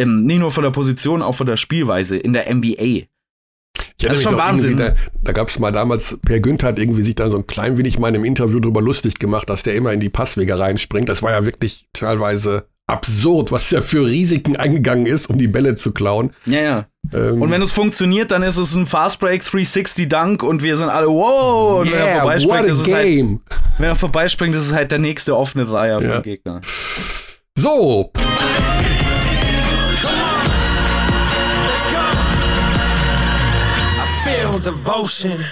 [0.00, 3.06] ähm, nicht nur von der Position, auch von der Spielweise in der NBA.
[3.98, 4.76] das ist schon Wahnsinn.
[4.76, 7.76] Da, da gab es mal damals, Per Günther hat irgendwie sich da so ein klein
[7.78, 11.08] wenig mal in einem Interview drüber lustig gemacht, dass der immer in die Passwege reinspringt.
[11.08, 15.76] Das war ja wirklich teilweise absurd, was der für Risiken eingegangen ist, um die Bälle
[15.76, 16.30] zu klauen.
[16.46, 16.86] Ja, ja.
[17.14, 20.88] Ähm, und wenn es funktioniert, dann ist es ein Fastbreak 360 Dunk und wir sind
[20.88, 21.80] alle wow.
[21.80, 23.40] Und yeah, wenn er vorbeispringt, ist es halt,
[23.78, 26.14] wenn er vorbeispringt, ist es halt der nächste offene Dreier ja.
[26.14, 26.60] vom Gegner.
[27.56, 28.10] So.
[34.64, 35.44] Devotion.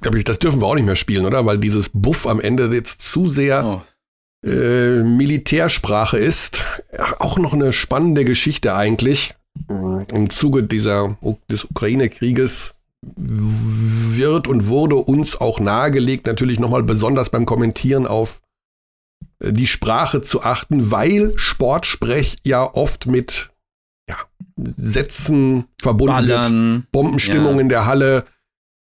[0.00, 1.44] Glaube ich, das dürfen wir auch nicht mehr spielen, oder?
[1.46, 4.48] Weil dieses Buff am Ende jetzt zu sehr oh.
[4.48, 6.62] äh, Militärsprache ist.
[7.18, 9.34] Auch noch eine spannende Geschichte eigentlich.
[9.68, 11.18] Im Zuge dieser,
[11.50, 18.40] des Ukraine-Krieges wird und wurde uns auch nahegelegt, natürlich nochmal besonders beim Kommentieren auf
[19.40, 23.49] äh, die Sprache zu achten, weil Sportsprech ja oft mit
[24.10, 24.16] ja,
[24.76, 26.74] Sätzen verbunden Ballern.
[26.74, 26.92] wird.
[26.92, 27.60] Bombenstimmung ja.
[27.60, 28.24] in der Halle,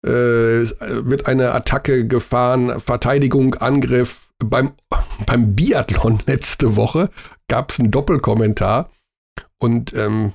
[0.05, 4.30] äh, wird eine Attacke gefahren, Verteidigung, Angriff.
[4.38, 4.73] Beim,
[5.26, 7.09] beim Biathlon letzte Woche
[7.47, 8.91] gab es einen Doppelkommentar
[9.59, 10.34] und ähm,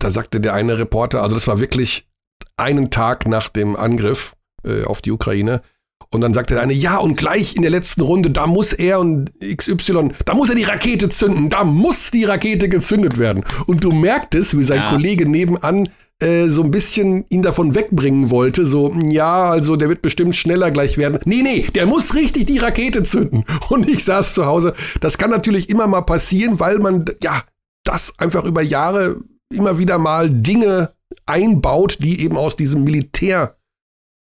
[0.00, 2.08] da sagte der eine Reporter, also das war wirklich
[2.56, 5.62] einen Tag nach dem Angriff äh, auf die Ukraine,
[6.10, 8.98] und dann sagt der eine, ja, und gleich in der letzten Runde, da muss er
[8.98, 13.44] und XY, da muss er die Rakete zünden, da muss die Rakete gezündet werden.
[13.66, 14.88] Und du merktest, wie sein ja.
[14.88, 15.90] Kollege nebenan
[16.20, 20.70] äh, so ein bisschen ihn davon wegbringen wollte, so, ja, also der wird bestimmt schneller
[20.70, 21.20] gleich werden.
[21.26, 23.44] Nee, nee, der muss richtig die Rakete zünden.
[23.68, 24.72] Und ich saß zu Hause.
[25.00, 27.42] Das kann natürlich immer mal passieren, weil man, ja,
[27.84, 29.16] das einfach über Jahre
[29.52, 30.92] immer wieder mal Dinge
[31.26, 32.86] einbaut, die eben aus diesem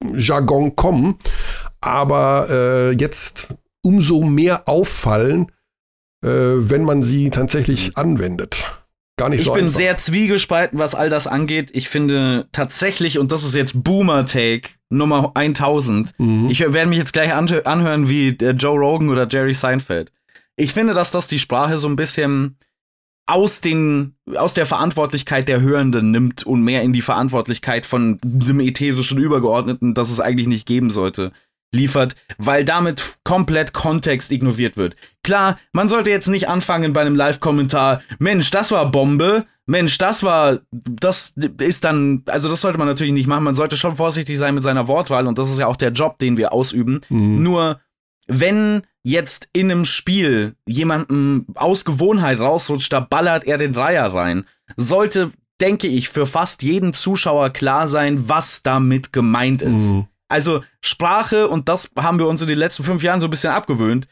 [0.03, 1.17] Militärjargon kommen
[1.83, 3.49] aber äh, jetzt
[3.83, 5.51] umso mehr auffallen,
[6.23, 7.93] äh, wenn man sie tatsächlich mhm.
[7.95, 8.71] anwendet.
[9.17, 9.77] Gar nicht ich so Ich bin einfach.
[9.77, 11.71] sehr zwiegespalten, was all das angeht.
[11.73, 16.49] Ich finde tatsächlich, und das ist jetzt Boomer-Take Nummer 1000, mhm.
[16.49, 20.11] ich werde mich jetzt gleich anhören wie Joe Rogan oder Jerry Seinfeld.
[20.55, 22.57] Ich finde, dass das die Sprache so ein bisschen
[23.25, 28.59] aus, den, aus der Verantwortlichkeit der Hörenden nimmt und mehr in die Verantwortlichkeit von dem
[28.59, 31.31] ätherischen Übergeordneten, das es eigentlich nicht geben sollte
[31.73, 34.95] liefert, weil damit komplett Kontext ignoriert wird.
[35.23, 40.23] Klar, man sollte jetzt nicht anfangen bei einem Live-Kommentar, Mensch, das war Bombe, Mensch, das
[40.23, 44.37] war, das ist dann, also das sollte man natürlich nicht machen, man sollte schon vorsichtig
[44.37, 47.01] sein mit seiner Wortwahl und das ist ja auch der Job, den wir ausüben.
[47.09, 47.41] Mhm.
[47.41, 47.79] Nur,
[48.27, 54.45] wenn jetzt in einem Spiel jemanden aus Gewohnheit rausrutscht, da ballert er den Dreier rein,
[54.77, 59.81] sollte, denke ich, für fast jeden Zuschauer klar sein, was damit gemeint ist.
[59.81, 60.07] Mhm.
[60.29, 63.51] Also Sprache, und das haben wir uns in den letzten fünf Jahren so ein bisschen
[63.51, 64.07] abgewöhnt,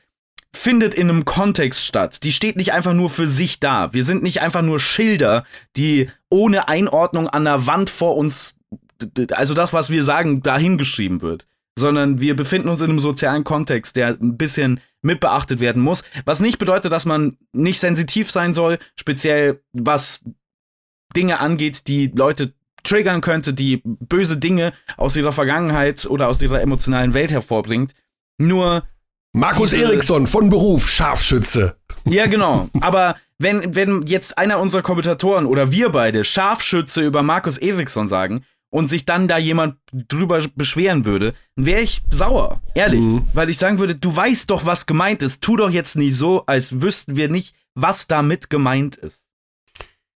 [0.53, 2.24] findet in einem Kontext statt.
[2.24, 3.93] Die steht nicht einfach nur für sich da.
[3.93, 5.45] Wir sind nicht einfach nur Schilder,
[5.78, 8.55] die ohne Einordnung an der Wand vor uns,
[9.32, 11.47] also das, was wir sagen, dahingeschrieben wird.
[11.78, 16.04] Sondern wir befinden uns in einem sozialen Kontext, der ein bisschen mitbeachtet werden muss.
[16.26, 20.24] Was nicht bedeutet, dass man nicht sensitiv sein soll, speziell was
[21.16, 22.54] Dinge angeht, die Leute
[22.84, 27.94] triggern könnte, die böse Dinge aus ihrer Vergangenheit oder aus ihrer emotionalen Welt hervorbringt.
[28.38, 28.84] Nur
[29.34, 31.78] Markus Eriksson von Beruf, Scharfschütze.
[32.06, 32.70] ja, genau.
[32.82, 38.44] Aber wenn, wenn jetzt einer unserer Kommentatoren oder wir beide Scharfschütze über Markus Eriksson sagen
[38.72, 42.62] und sich dann da jemand drüber beschweren würde, dann wäre ich sauer.
[42.74, 43.02] Ehrlich.
[43.02, 43.28] Mhm.
[43.34, 45.44] Weil ich sagen würde, du weißt doch, was gemeint ist.
[45.44, 49.28] Tu doch jetzt nicht so, als wüssten wir nicht, was damit gemeint ist.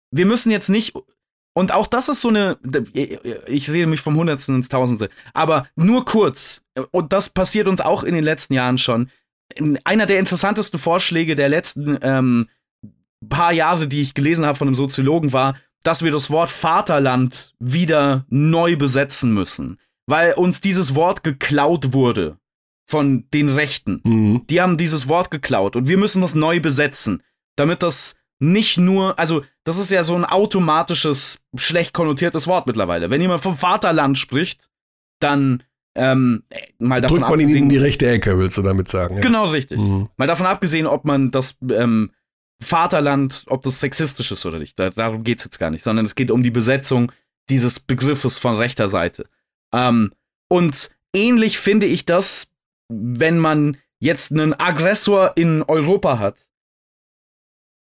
[0.09, 0.95] Wir müssen jetzt nicht.
[1.53, 2.57] Und auch das ist so eine.
[3.45, 5.09] Ich rede mich vom Hundertsten ins Tausendste.
[5.33, 6.61] Aber nur kurz.
[6.91, 9.09] Und das passiert uns auch in den letzten Jahren schon
[9.83, 12.49] einer der interessantesten Vorschläge der letzten ähm,
[13.29, 17.53] paar Jahre, die ich gelesen habe von einem Soziologen, war, dass wir das Wort Vaterland
[17.59, 22.37] wieder neu besetzen müssen, weil uns dieses Wort geklaut wurde
[22.87, 24.01] von den Rechten.
[24.03, 24.47] Mhm.
[24.49, 27.21] Die haben dieses Wort geklaut und wir müssen das neu besetzen,
[27.55, 33.09] damit das nicht nur, also das ist ja so ein automatisches, schlecht konnotiertes Wort mittlerweile.
[33.11, 34.69] Wenn jemand vom Vaterland spricht,
[35.19, 35.63] dann
[35.95, 36.43] ähm,
[36.79, 39.17] mal davon Drückt man ihn abgesehen, in die rechte Ecke, willst du damit sagen?
[39.17, 39.21] Ja.
[39.21, 39.79] Genau richtig.
[39.79, 40.09] Mhm.
[40.17, 42.11] Mal davon abgesehen, ob man das ähm,
[42.65, 44.79] Vaterland, ob das sexistisch ist oder nicht.
[44.79, 47.11] Da, darum geht's jetzt gar nicht, sondern es geht um die Besetzung
[47.49, 49.27] dieses Begriffes von rechter Seite.
[49.73, 50.11] Ähm,
[50.49, 52.47] und ähnlich finde ich das,
[52.89, 56.37] wenn man jetzt einen Aggressor in Europa hat.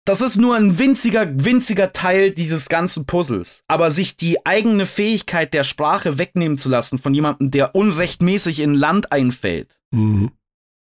[0.05, 3.65] Das ist nur ein winziger, winziger Teil dieses ganzen Puzzles.
[3.67, 8.75] Aber sich die eigene Fähigkeit der Sprache wegnehmen zu lassen von jemandem, der unrechtmäßig in
[8.75, 10.33] Land einfällt, Mhm.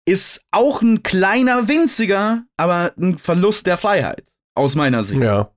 [0.07, 4.23] Ist auch ein kleiner, winziger, aber ein Verlust der Freiheit.
[4.55, 5.21] Aus meiner Sicht.
[5.23, 5.51] Ja.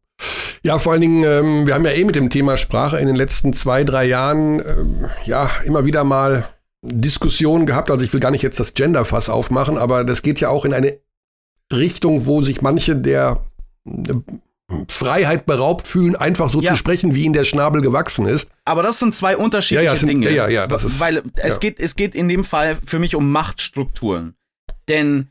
[0.64, 3.16] Ja, vor allen Dingen, ähm, wir haben ja eh mit dem Thema Sprache in den
[3.16, 6.46] letzten zwei, drei Jahren ähm, ja immer wieder mal
[6.82, 7.92] Diskussionen gehabt.
[7.92, 10.74] Also ich will gar nicht jetzt das Genderfass aufmachen, aber das geht ja auch in
[10.74, 10.98] eine
[11.72, 13.42] Richtung, wo sich manche der
[13.86, 14.14] äh,
[14.90, 16.72] Freiheit beraubt fühlen, einfach so Ja.
[16.72, 18.50] zu sprechen, wie ihnen der Schnabel gewachsen ist.
[18.66, 20.26] Aber das sind zwei unterschiedliche Ja, ja, sind- Dinge.
[20.32, 23.16] ja, ja, ja, das ist- Weil es, geht, es geht in dem Fall für mich
[23.16, 24.34] um Machtstrukturen.
[24.90, 25.30] Denn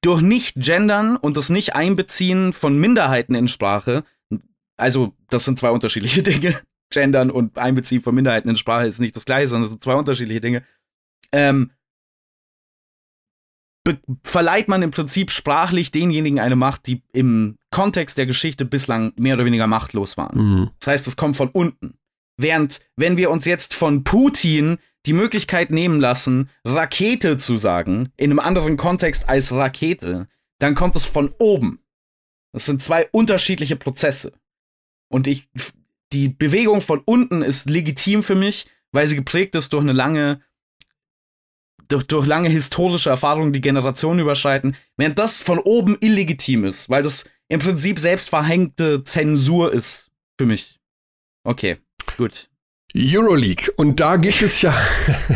[0.00, 4.04] durch Nicht-Gendern und das Nicht-Einbeziehen von Minderheiten in Sprache,
[4.76, 6.60] also das sind zwei unterschiedliche Dinge.
[6.90, 9.94] Gendern und Einbeziehen von Minderheiten in Sprache ist nicht das gleiche, sondern es sind zwei
[9.94, 10.62] unterschiedliche Dinge.
[11.32, 11.70] Ähm,
[14.22, 19.34] verleiht man im Prinzip sprachlich denjenigen eine Macht, die im Kontext der Geschichte bislang mehr
[19.34, 20.38] oder weniger machtlos waren.
[20.38, 20.70] Mhm.
[20.78, 21.98] Das heißt, es kommt von unten.
[22.36, 28.30] Während, wenn wir uns jetzt von Putin die Möglichkeit nehmen lassen, Rakete zu sagen, in
[28.30, 30.28] einem anderen Kontext als Rakete,
[30.58, 31.80] dann kommt es von oben.
[32.52, 34.32] Das sind zwei unterschiedliche Prozesse.
[35.08, 35.48] Und ich,
[36.12, 40.40] die Bewegung von unten ist legitim für mich, weil sie geprägt ist durch eine lange,
[41.88, 47.02] durch, durch lange historische Erfahrungen, die Generationen überschreiten, während das von oben illegitim ist, weil
[47.02, 50.78] das im Prinzip selbstverhängte Zensur ist für mich.
[51.44, 51.78] Okay,
[52.16, 52.51] gut.
[52.96, 53.72] Euroleague.
[53.76, 54.74] Und da gibt es ja,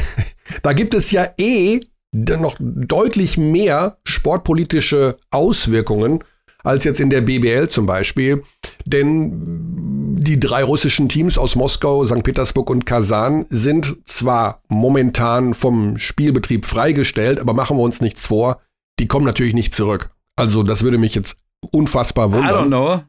[0.63, 1.81] da gibt es ja eh
[2.13, 6.25] noch deutlich mehr sportpolitische Auswirkungen
[6.65, 8.43] als jetzt in der BBL zum Beispiel.
[8.85, 12.23] Denn die drei russischen Teams aus Moskau, St.
[12.25, 18.61] Petersburg und Kasan sind zwar momentan vom Spielbetrieb freigestellt, aber machen wir uns nichts vor,
[18.99, 20.11] die kommen natürlich nicht zurück.
[20.35, 21.37] Also das würde mich jetzt
[21.71, 22.67] unfassbar I don't wundern.
[22.67, 23.03] know.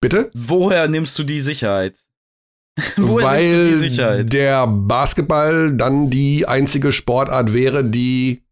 [0.00, 0.30] Bitte?
[0.34, 1.96] Woher nimmst du die Sicherheit?
[2.96, 4.32] Weil die Sicherheit?
[4.32, 8.42] der Basketball dann die einzige Sportart wäre, die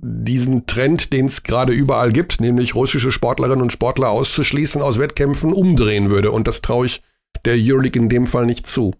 [0.00, 5.52] diesen Trend, den es gerade überall gibt, nämlich russische Sportlerinnen und Sportler auszuschließen aus Wettkämpfen,
[5.52, 6.32] umdrehen würde.
[6.32, 7.02] Und das traue ich
[7.44, 8.94] der Euroleague in dem Fall nicht zu.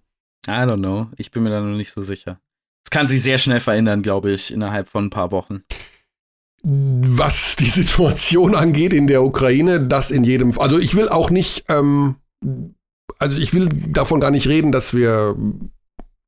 [0.46, 1.08] I don't know.
[1.16, 2.40] Ich bin mir da noch nicht so sicher.
[2.84, 5.62] Es kann sich sehr schnell verändern, glaube ich, innerhalb von ein paar Wochen.
[6.62, 10.64] Was die Situation angeht in der Ukraine, das in jedem Fall.
[10.64, 12.16] Also ich will auch nicht, ähm,
[13.18, 15.36] also ich will davon gar nicht reden, dass wir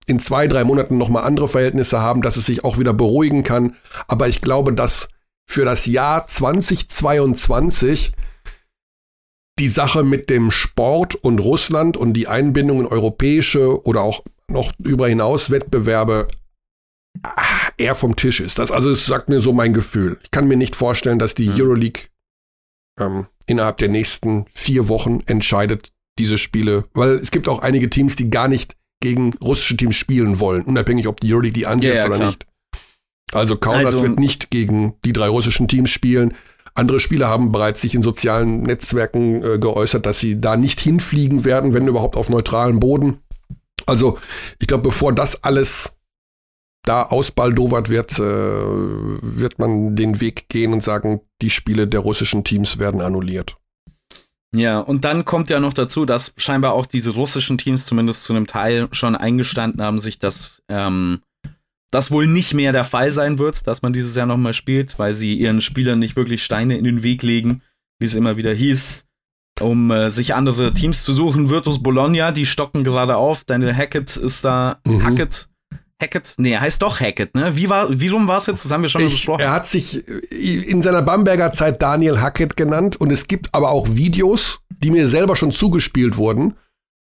[0.07, 3.77] in zwei, drei Monaten nochmal andere Verhältnisse haben, dass es sich auch wieder beruhigen kann.
[4.07, 5.09] Aber ich glaube, dass
[5.49, 8.13] für das Jahr 2022
[9.59, 14.73] die Sache mit dem Sport und Russland und die Einbindung in europäische oder auch noch
[14.79, 16.29] darüber hinaus Wettbewerbe
[17.23, 17.33] ah,
[17.79, 18.59] eher vom Tisch ist.
[18.59, 20.19] Das also es sagt mir so mein Gefühl.
[20.23, 21.49] Ich kann mir nicht vorstellen, dass die.
[21.49, 22.09] Euroleague
[23.01, 28.17] ähm, innerhalb der nächsten vier Wochen entscheidet diese Spiele, weil es gibt auch einige Teams,
[28.17, 32.01] die gar nicht gegen russische Teams spielen wollen, unabhängig ob die Euroleague die ansetzt Ja,
[32.03, 32.29] ja, oder klar.
[32.29, 32.47] nicht.
[33.33, 36.35] Also Kaunas Also- wird nicht gegen die drei russischen Teams spielen.
[36.75, 41.45] Andere Spieler haben bereits sich in sozialen Netzwerken äh, geäußert, dass sie da nicht hinfliegen
[41.45, 43.19] werden, wenn überhaupt auf neutralem Boden.
[43.87, 44.19] Also
[44.61, 45.93] ich glaube, bevor das alles
[46.85, 52.45] da ausbaldowert wird, äh, wird man den Weg gehen und sagen, die Spiele der russischen
[52.45, 53.57] Teams werden annulliert.
[54.55, 58.33] Ja, und dann kommt ja noch dazu, dass scheinbar auch diese russischen Teams zumindest zu
[58.33, 61.23] einem Teil schon eingestanden haben, sich das, ähm,
[61.91, 65.15] das wohl nicht mehr der Fall sein wird, dass man dieses Jahr nochmal spielt, weil
[65.15, 67.63] sie ihren Spielern nicht wirklich Steine in den Weg legen,
[67.99, 69.07] wie es immer wieder hieß,
[69.61, 71.51] um äh, sich andere Teams zu suchen.
[71.51, 73.45] Virtus Bologna, die stocken gerade auf.
[73.45, 74.79] Daniel Hackett ist da.
[74.85, 75.03] Mhm.
[75.03, 75.49] Hackett
[76.03, 76.35] Hackett?
[76.39, 77.57] Nee, er heißt doch Hackett, ne?
[77.57, 78.65] Wie war, wie rum war es jetzt?
[78.65, 79.43] Das haben wir schon ich, besprochen.
[79.43, 83.89] Er hat sich in seiner Bamberger Zeit Daniel Hackett genannt und es gibt aber auch
[83.91, 86.57] Videos, die mir selber schon zugespielt wurden,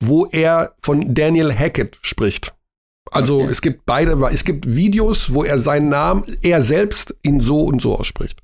[0.02, 2.54] wo er von Daniel Hackett spricht.
[3.10, 3.50] Also okay.
[3.50, 7.82] es gibt beide, es gibt Videos, wo er seinen Namen, er selbst ihn so und
[7.82, 8.40] so ausspricht.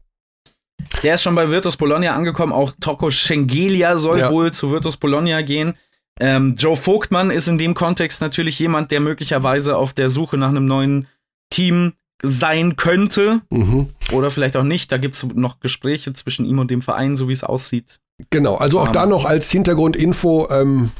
[1.03, 2.53] Der ist schon bei Virtus Bologna angekommen.
[2.53, 4.30] Auch Toko Schengelia soll ja.
[4.30, 5.74] wohl zu Virtus Bologna gehen.
[6.18, 10.48] Ähm, Joe Vogtmann ist in dem Kontext natürlich jemand, der möglicherweise auf der Suche nach
[10.48, 11.08] einem neuen
[11.50, 11.92] Team
[12.22, 13.42] sein könnte.
[13.50, 13.90] Mhm.
[14.12, 14.90] Oder vielleicht auch nicht.
[14.90, 18.00] Da gibt es noch Gespräche zwischen ihm und dem Verein, so wie es aussieht.
[18.30, 19.10] Genau, also auch um, da ähm.
[19.10, 20.48] noch als Hintergrundinfo.
[20.50, 20.90] Ähm,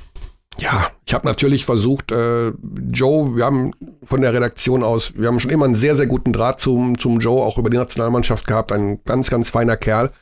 [0.59, 2.53] ja, ich habe natürlich versucht, äh,
[2.91, 6.33] Joe, wir haben von der Redaktion aus, wir haben schon immer einen sehr, sehr guten
[6.33, 8.73] Draht zum, zum Joe, auch über die Nationalmannschaft gehabt.
[8.73, 10.13] Ein ganz, ganz feiner Kerl.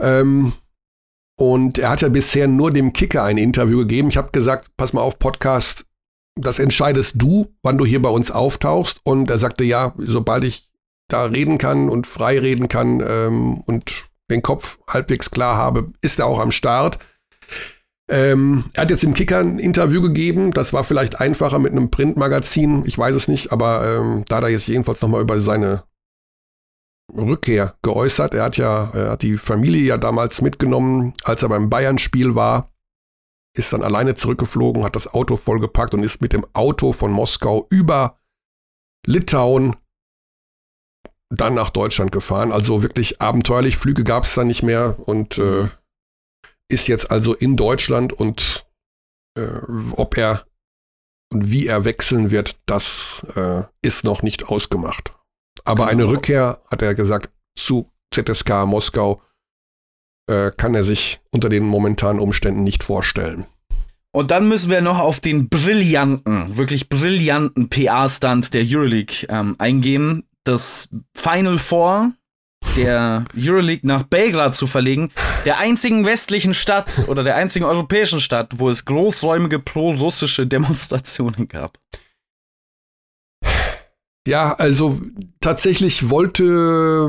[0.00, 0.52] Ähm,
[1.36, 4.08] und er hat ja bisher nur dem Kicker ein Interview gegeben.
[4.08, 5.84] Ich habe gesagt, pass mal auf, Podcast,
[6.34, 9.00] das entscheidest du, wann du hier bei uns auftauchst.
[9.04, 10.70] Und er sagte, ja, sobald ich
[11.08, 16.18] da reden kann und frei reden kann ähm, und den Kopf halbwegs klar habe, ist
[16.18, 16.98] er auch am Start.
[18.10, 20.52] Ähm, er hat jetzt dem Kicker ein Interview gegeben.
[20.52, 22.84] Das war vielleicht einfacher mit einem Printmagazin.
[22.86, 25.84] Ich weiß es nicht, aber ähm, da hat er jetzt jedenfalls nochmal über seine
[27.16, 28.34] Rückkehr geäußert.
[28.34, 32.72] Er hat ja, er hat die Familie ja damals mitgenommen, als er beim Bayern-Spiel war,
[33.54, 37.66] ist dann alleine zurückgeflogen, hat das Auto vollgepackt und ist mit dem Auto von Moskau
[37.70, 38.18] über
[39.06, 39.76] Litauen
[41.28, 42.52] dann nach Deutschland gefahren.
[42.52, 43.76] Also wirklich abenteuerlich.
[43.76, 45.68] Flüge gab es da nicht mehr und äh,
[46.68, 48.66] ist jetzt also in Deutschland und
[49.38, 49.60] äh,
[49.92, 50.46] ob er
[51.32, 55.14] und wie er wechseln wird, das äh, ist noch nicht ausgemacht.
[55.64, 56.14] Aber eine genau.
[56.14, 59.22] Rückkehr, hat er gesagt, zu ZSK Moskau
[60.28, 63.46] äh, kann er sich unter den momentanen Umständen nicht vorstellen.
[64.14, 70.24] Und dann müssen wir noch auf den brillanten, wirklich brillanten PA-Stunt der Euroleague ähm, eingehen.
[70.44, 72.12] Das Final Four
[72.76, 75.10] der Euroleague nach Belgrad zu verlegen,
[75.44, 81.78] der einzigen westlichen Stadt oder der einzigen europäischen Stadt, wo es großräumige pro-russische Demonstrationen gab.
[84.26, 85.00] Ja, also
[85.40, 86.44] tatsächlich wollte,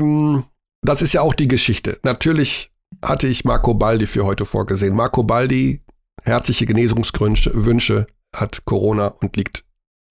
[0.00, 0.44] ähm,
[0.82, 1.98] das ist ja auch die Geschichte.
[2.02, 4.94] Natürlich hatte ich Marco Baldi für heute vorgesehen.
[4.94, 5.82] Marco Baldi,
[6.22, 9.64] herzliche Genesungswünsche, hat Corona und liegt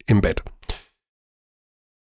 [0.07, 0.43] im Bett.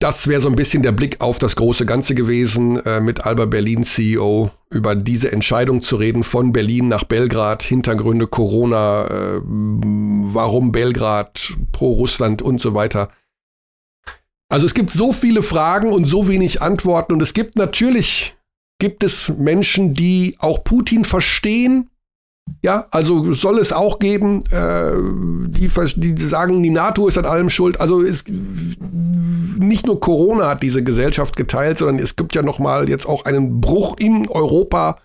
[0.01, 3.47] Das wäre so ein bisschen der Blick auf das große Ganze gewesen, äh, mit Alba
[3.47, 10.71] Berlin CEO über diese Entscheidung zu reden von Berlin nach Belgrad, Hintergründe Corona, äh, warum
[10.71, 13.11] Belgrad, pro Russland und so weiter.
[14.51, 18.37] Also es gibt so viele Fragen und so wenig Antworten und es gibt natürlich,
[18.79, 21.91] gibt es Menschen, die auch Putin verstehen.
[22.63, 24.93] Ja, also soll es auch geben, äh,
[25.49, 27.79] die, die sagen, die NATO ist an allem schuld.
[27.79, 32.89] Also es, nicht nur Corona hat diese Gesellschaft geteilt, sondern es gibt ja noch mal
[32.89, 34.99] jetzt auch einen Bruch in Europa.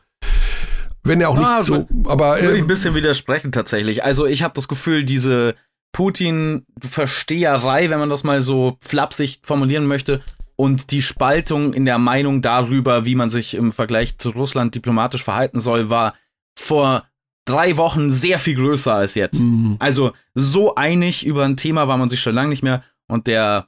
[1.04, 4.06] Wenn er auch ah, nicht so, aber äh, würde ich ein bisschen widersprechen tatsächlich.
[4.06, 5.56] Also ich habe das Gefühl, diese
[5.94, 10.22] Putin-Versteherei, wenn man das mal so flapsig formulieren möchte,
[10.56, 15.24] und die Spaltung in der Meinung darüber, wie man sich im Vergleich zu Russland diplomatisch
[15.24, 16.14] verhalten soll, war
[16.58, 17.06] vor
[17.46, 19.40] drei Wochen sehr viel größer als jetzt.
[19.40, 19.78] Mhm.
[19.80, 23.68] Also so einig über ein Thema war man sich schon lange nicht mehr und der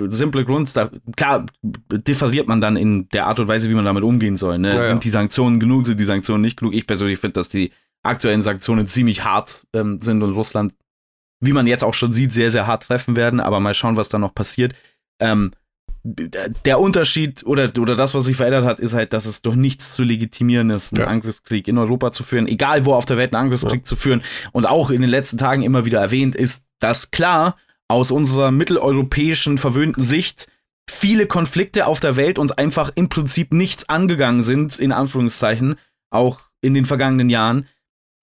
[0.00, 4.04] simple Grund, da, klar, differiert man dann in der Art und Weise, wie man damit
[4.04, 4.58] umgehen soll.
[4.58, 4.68] Ne?
[4.68, 4.88] Ja, ja.
[4.88, 6.74] Sind die Sanktionen genug, sind die Sanktionen nicht genug?
[6.74, 7.72] Ich persönlich finde, dass die
[8.04, 10.74] aktuellen Sanktionen ziemlich hart ähm, sind und Russland
[11.40, 14.08] wie man jetzt auch schon sieht, sehr, sehr hart treffen werden, aber mal schauen, was
[14.08, 14.74] da noch passiert.
[15.20, 15.52] Ähm,
[16.04, 19.94] der Unterschied oder, oder das, was sich verändert hat, ist halt, dass es doch nichts
[19.94, 21.08] zu legitimieren ist, einen ja.
[21.08, 23.84] Angriffskrieg in Europa zu führen, egal wo auf der Welt einen Angriffskrieg ja.
[23.84, 24.22] zu führen.
[24.52, 27.56] Und auch in den letzten Tagen immer wieder erwähnt ist, dass klar
[27.88, 30.48] aus unserer mitteleuropäischen verwöhnten Sicht
[30.88, 35.76] viele Konflikte auf der Welt uns einfach im Prinzip nichts angegangen sind, in Anführungszeichen,
[36.10, 37.66] auch in den vergangenen Jahren,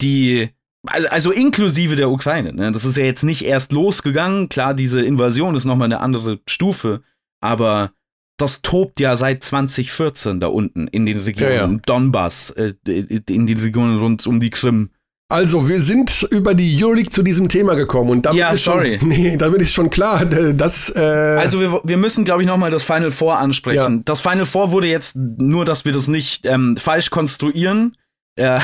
[0.01, 0.49] die
[0.88, 2.53] also, also inklusive der Ukraine.
[2.53, 2.71] Ne?
[2.71, 4.49] Das ist ja jetzt nicht erst losgegangen.
[4.49, 7.01] Klar, diese Invasion ist nochmal eine andere Stufe,
[7.41, 7.91] aber
[8.38, 11.79] das tobt ja seit 2014 da unten in den Regionen ja, ja.
[11.86, 14.89] Donbass, äh, in den Regionen rund um die Krim.
[15.27, 18.99] Also, wir sind über die Euroleague zu diesem Thema gekommen und damit, ja, ist, sorry.
[18.99, 20.91] Schon, nee, damit ist schon klar, dass.
[20.95, 23.97] Äh also, wir, wir müssen, glaube ich, nochmal das Final Four ansprechen.
[23.97, 24.01] Ja.
[24.05, 27.97] Das Final Four wurde jetzt, nur dass wir das nicht ähm, falsch konstruieren,
[28.36, 28.59] äh,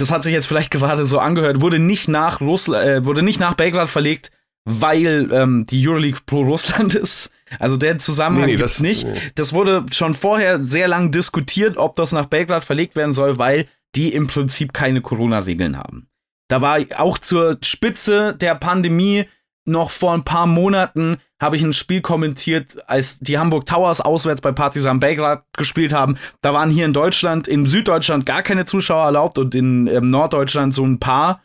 [0.00, 3.40] das hat sich jetzt vielleicht gerade so angehört, wurde nicht nach Russland, äh, wurde nicht
[3.40, 4.30] nach Belgrad verlegt,
[4.64, 7.30] weil ähm, die Euroleague pro Russland ist.
[7.58, 9.06] Also der Zusammenhang nee, nee, das nicht.
[9.06, 9.14] Nee.
[9.36, 13.66] Das wurde schon vorher sehr lang diskutiert, ob das nach Belgrad verlegt werden soll, weil
[13.94, 16.08] die im Prinzip keine Corona-Regeln haben.
[16.48, 19.24] Da war auch zur Spitze der Pandemie
[19.66, 24.40] noch vor ein paar Monaten habe ich ein Spiel kommentiert, als die Hamburg Towers auswärts
[24.40, 26.16] bei Partizan Belgrad gespielt haben.
[26.40, 30.74] Da waren hier in Deutschland, in Süddeutschland gar keine Zuschauer erlaubt und in ähm, Norddeutschland
[30.74, 31.42] so ein paar.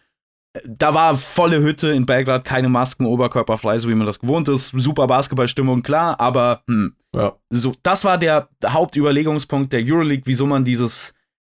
[0.66, 4.74] Da war volle Hütte in Belgrad, keine Masken, oberkörperfrei, so wie man das gewohnt ist.
[4.76, 6.94] Super Basketballstimmung, klar, aber hm.
[7.16, 7.34] ja.
[7.50, 11.14] so, das war der Hauptüberlegungspunkt der Euroleague, wieso man dieses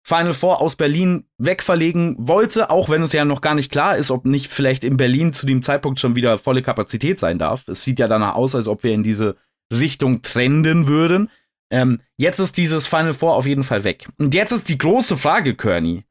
[0.07, 4.11] Final Four aus Berlin wegverlegen wollte, auch wenn es ja noch gar nicht klar ist,
[4.11, 7.67] ob nicht vielleicht in Berlin zu dem Zeitpunkt schon wieder volle Kapazität sein darf.
[7.67, 9.35] Es sieht ja danach aus, als ob wir in diese
[9.73, 11.31] Richtung trenden würden.
[11.71, 14.07] Ähm, jetzt ist dieses Final Four auf jeden Fall weg.
[14.19, 16.03] Und jetzt ist die große Frage, Kearney.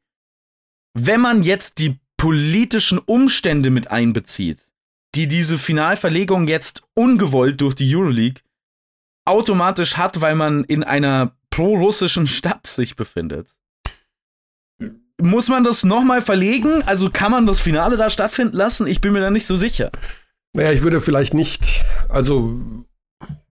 [0.93, 4.59] Wenn man jetzt die politischen Umstände mit einbezieht,
[5.15, 8.41] die diese Finalverlegung jetzt ungewollt durch die Euroleague
[9.23, 13.55] automatisch hat, weil man in einer pro-russischen Stadt sich befindet
[15.25, 16.83] muss man das nochmal verlegen?
[16.85, 18.87] Also kann man das Finale da stattfinden lassen?
[18.87, 19.91] Ich bin mir da nicht so sicher.
[20.53, 22.57] Naja, ich würde vielleicht nicht, also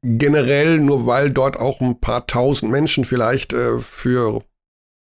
[0.02, 4.42] generell, nur weil dort auch ein paar tausend Menschen vielleicht äh, für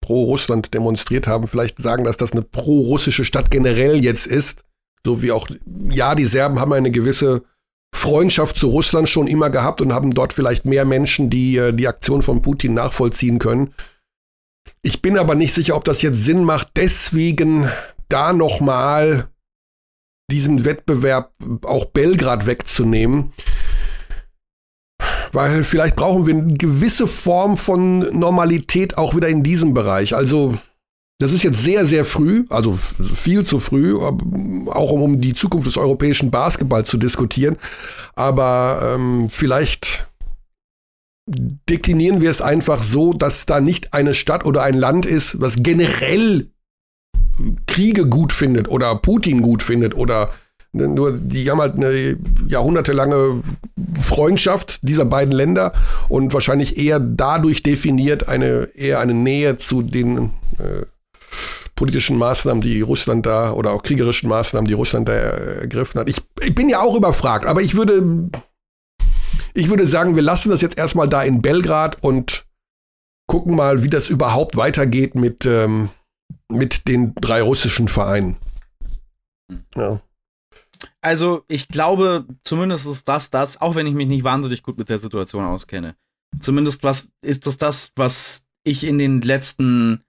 [0.01, 4.63] pro-Russland demonstriert haben, vielleicht sagen, dass das eine pro-russische Stadt generell jetzt ist.
[5.05, 5.47] So wie auch,
[5.89, 7.43] ja, die Serben haben eine gewisse
[7.95, 11.87] Freundschaft zu Russland schon immer gehabt und haben dort vielleicht mehr Menschen, die äh, die
[11.87, 13.73] Aktion von Putin nachvollziehen können.
[14.81, 17.69] Ich bin aber nicht sicher, ob das jetzt Sinn macht, deswegen
[18.09, 19.29] da nochmal
[20.29, 21.31] diesen Wettbewerb
[21.63, 23.33] auch Belgrad wegzunehmen.
[25.31, 30.15] Weil vielleicht brauchen wir eine gewisse Form von Normalität auch wieder in diesem Bereich.
[30.15, 30.57] Also,
[31.19, 32.77] das ist jetzt sehr, sehr früh, also
[33.15, 37.57] viel zu früh, auch um, die Zukunft des europäischen Basketballs zu diskutieren.
[38.15, 40.07] Aber ähm, vielleicht
[41.25, 45.63] deklinieren wir es einfach so, dass da nicht eine Stadt oder ein Land ist, was
[45.63, 46.47] generell
[47.65, 50.31] Kriege gut findet oder Putin gut findet oder
[50.71, 52.17] nur die haben halt eine
[52.47, 53.43] jahrhundertelange
[54.01, 55.73] Freundschaft dieser beiden Länder
[56.09, 60.85] und wahrscheinlich eher dadurch definiert eine eher eine Nähe zu den äh,
[61.75, 66.09] politischen Maßnahmen, die Russland da oder auch kriegerischen Maßnahmen, die Russland da ergriffen hat.
[66.09, 68.29] Ich, ich bin ja auch überfragt, aber ich würde
[69.53, 72.45] ich würde sagen, wir lassen das jetzt erstmal da in Belgrad und
[73.27, 75.89] gucken mal, wie das überhaupt weitergeht mit, ähm,
[76.49, 78.37] mit den drei russischen Vereinen.
[79.75, 79.99] Ja.
[81.01, 84.89] Also, ich glaube, zumindest ist das das, auch wenn ich mich nicht wahnsinnig gut mit
[84.89, 85.95] der Situation auskenne.
[86.39, 90.03] Zumindest was ist das das, was ich in den letzten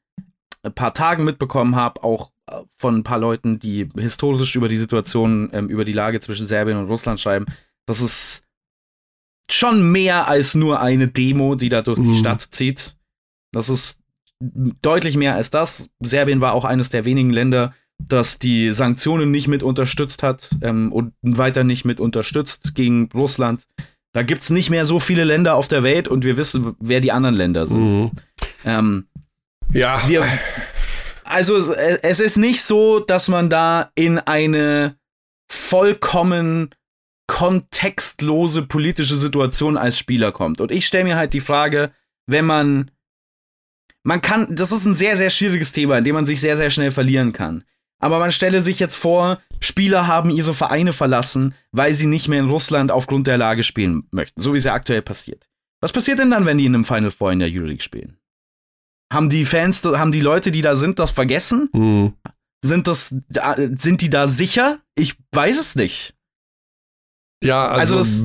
[0.75, 5.51] paar Tagen mitbekommen habe, auch äh, von ein paar Leuten, die historisch über die Situation,
[5.53, 7.47] ähm, über die Lage zwischen Serbien und Russland schreiben,
[7.87, 8.43] dass es
[9.51, 12.15] schon mehr als nur eine Demo, die da durch die mhm.
[12.15, 12.97] Stadt zieht.
[13.53, 14.01] Das ist
[14.41, 15.89] deutlich mehr als das.
[16.01, 20.93] Serbien war auch eines der wenigen Länder, das die Sanktionen nicht mit unterstützt hat ähm,
[20.93, 23.67] und weiter nicht mit unterstützt gegen Russland.
[24.13, 27.01] Da gibt es nicht mehr so viele Länder auf der Welt und wir wissen, wer
[27.01, 27.91] die anderen Länder sind.
[27.91, 28.11] Mhm.
[28.65, 29.07] Ähm,
[29.73, 30.01] ja.
[30.09, 30.25] Wir,
[31.25, 34.97] also es ist nicht so, dass man da in eine
[35.51, 36.71] vollkommen
[37.27, 40.61] kontextlose politische Situation als Spieler kommt.
[40.61, 41.93] Und ich stelle mir halt die Frage,
[42.27, 42.91] wenn man
[44.05, 46.71] man kann, das ist ein sehr, sehr schwieriges Thema, in dem man sich sehr, sehr
[46.71, 47.65] schnell verlieren kann.
[47.99, 52.41] Aber man stelle sich jetzt vor, Spieler haben ihre Vereine verlassen, weil sie nicht mehr
[52.41, 55.49] in Russland aufgrund der Lage spielen möchten, so wie es ja aktuell passiert.
[55.81, 58.19] Was passiert denn dann, wenn die in einem Final Four in der Euroleague spielen?
[59.13, 61.71] Haben die Fans, haben die Leute, die da sind, das vergessen?
[61.73, 62.13] Mhm.
[62.63, 63.15] Sind das,
[63.79, 64.81] sind die da sicher?
[64.97, 66.14] Ich weiß es nicht.
[67.45, 68.25] Ja, also, also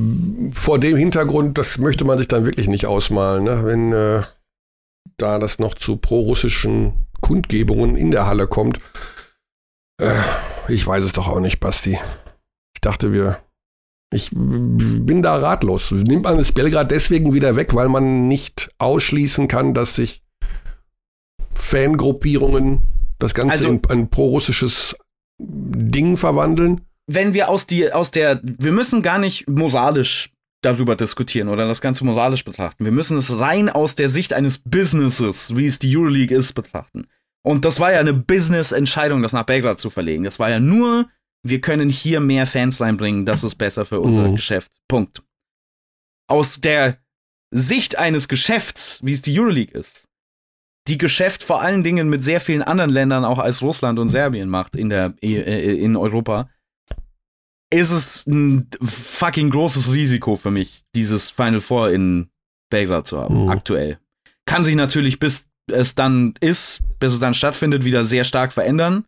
[0.52, 3.64] vor dem Hintergrund, das möchte man sich dann wirklich nicht ausmalen, ne?
[3.64, 4.22] wenn äh,
[5.16, 8.80] da das noch zu pro-russischen Kundgebungen in der Halle kommt.
[10.00, 10.14] Äh,
[10.68, 11.98] ich weiß es doch auch nicht, Basti.
[12.74, 13.38] Ich dachte, wir.
[14.12, 15.92] Ich bin da ratlos.
[15.92, 20.24] Nimmt man das Belgrad deswegen wieder weg, weil man nicht ausschließen kann, dass sich
[21.54, 22.82] Fangruppierungen
[23.20, 24.96] das Ganze also, in ein pro-russisches
[25.38, 26.80] Ding verwandeln?
[27.12, 30.30] Wenn wir aus, die, aus der, wir müssen gar nicht moralisch
[30.62, 32.84] darüber diskutieren oder das Ganze moralisch betrachten.
[32.84, 37.08] Wir müssen es rein aus der Sicht eines Businesses, wie es die Euroleague ist, betrachten.
[37.42, 40.24] Und das war ja eine Business-Entscheidung, das nach Belgrad zu verlegen.
[40.24, 41.08] Das war ja nur,
[41.42, 44.36] wir können hier mehr Fans reinbringen, das ist besser für unser mhm.
[44.36, 44.70] Geschäft.
[44.86, 45.22] Punkt.
[46.28, 46.98] Aus der
[47.50, 50.06] Sicht eines Geschäfts, wie es die Euroleague ist,
[50.86, 54.48] die Geschäft vor allen Dingen mit sehr vielen anderen Ländern auch als Russland und Serbien
[54.48, 56.48] macht in der äh, in Europa,
[57.72, 62.30] ist es ein fucking großes Risiko für mich, dieses Final Four in
[62.70, 63.48] Belgrad zu haben, mhm.
[63.48, 63.98] aktuell.
[64.46, 69.04] Kann sich natürlich, bis es dann ist, bis es dann stattfindet, wieder sehr stark verändern.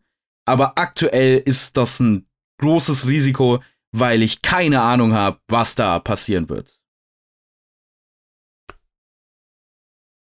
[0.46, 2.26] Aber aktuell ist das ein
[2.60, 6.80] großes Risiko, weil ich keine Ahnung habe, was da passieren wird.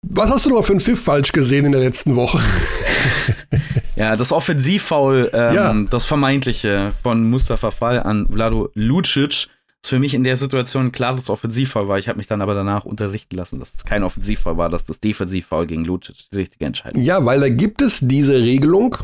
[0.05, 2.39] Was hast du noch für einen Pfiff falsch gesehen in der letzten Woche?
[4.04, 5.74] ja, das Offensivfoul, ähm, ja.
[5.89, 9.47] das vermeintliche von Mustafa Fall an Vlado Lucic,
[9.82, 11.99] ist für mich in der Situation ein klares Offensivfoul war.
[11.99, 14.99] Ich habe mich dann aber danach unterrichten lassen, dass es kein Offensivfoul war, dass das
[14.99, 17.06] Defensivfoul gegen Lucic die richtige Entscheidung war.
[17.06, 18.97] Ja, weil da gibt es diese Regelung,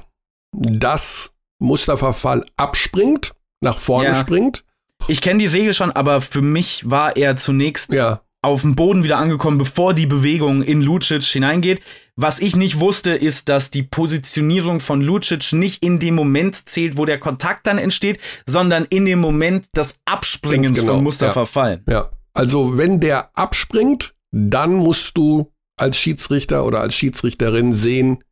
[0.51, 4.15] dass Mustafa Fall abspringt, nach vorne ja.
[4.15, 4.65] springt.
[5.07, 9.03] Ich kenne die Regel schon, aber für mich war er zunächst ja auf dem Boden
[9.03, 11.81] wieder angekommen, bevor die Bewegung in Lucic hineingeht.
[12.15, 16.97] Was ich nicht wusste, ist, dass die Positionierung von Lucic nicht in dem Moment zählt,
[16.97, 20.93] wo der Kontakt dann entsteht, sondern in dem Moment des Abspringens genau.
[20.93, 21.45] von Mustafa ja.
[21.45, 21.81] Fall.
[21.89, 28.23] Ja, also wenn der abspringt, dann musst du als Schiedsrichter oder als Schiedsrichterin sehen,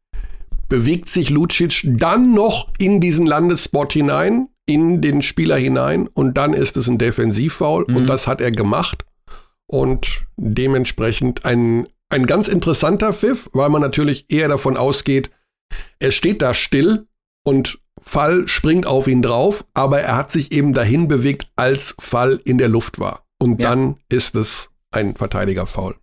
[0.69, 6.53] bewegt sich Lucic dann noch in diesen Landesspot hinein, in den Spieler hinein und dann
[6.53, 7.95] ist es ein Defensivfoul mhm.
[7.95, 9.06] und das hat er gemacht
[9.67, 15.29] und dementsprechend ein, ein ganz interessanter Pfiff, weil man natürlich eher davon ausgeht,
[15.99, 17.07] er steht da still
[17.45, 22.39] und Fall springt auf ihn drauf, aber er hat sich eben dahin bewegt, als Fall
[22.45, 23.25] in der Luft war.
[23.39, 23.69] Und ja.
[23.69, 25.95] dann ist es ein Verteidiger-Foul.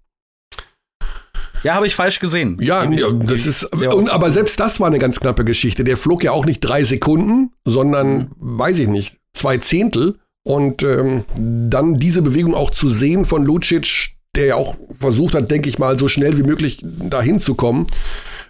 [1.62, 2.59] Ja, habe ich falsch gesehen.
[2.61, 3.65] Ja, ja das ist.
[3.87, 5.83] Und, aber selbst das war eine ganz knappe Geschichte.
[5.83, 8.29] Der flog ja auch nicht drei Sekunden, sondern, mhm.
[8.39, 10.19] weiß ich nicht, zwei Zehntel.
[10.47, 15.51] Und ähm, dann diese Bewegung auch zu sehen von Lucic, der ja auch versucht hat,
[15.51, 17.86] denke ich mal, so schnell wie möglich dahin zu kommen,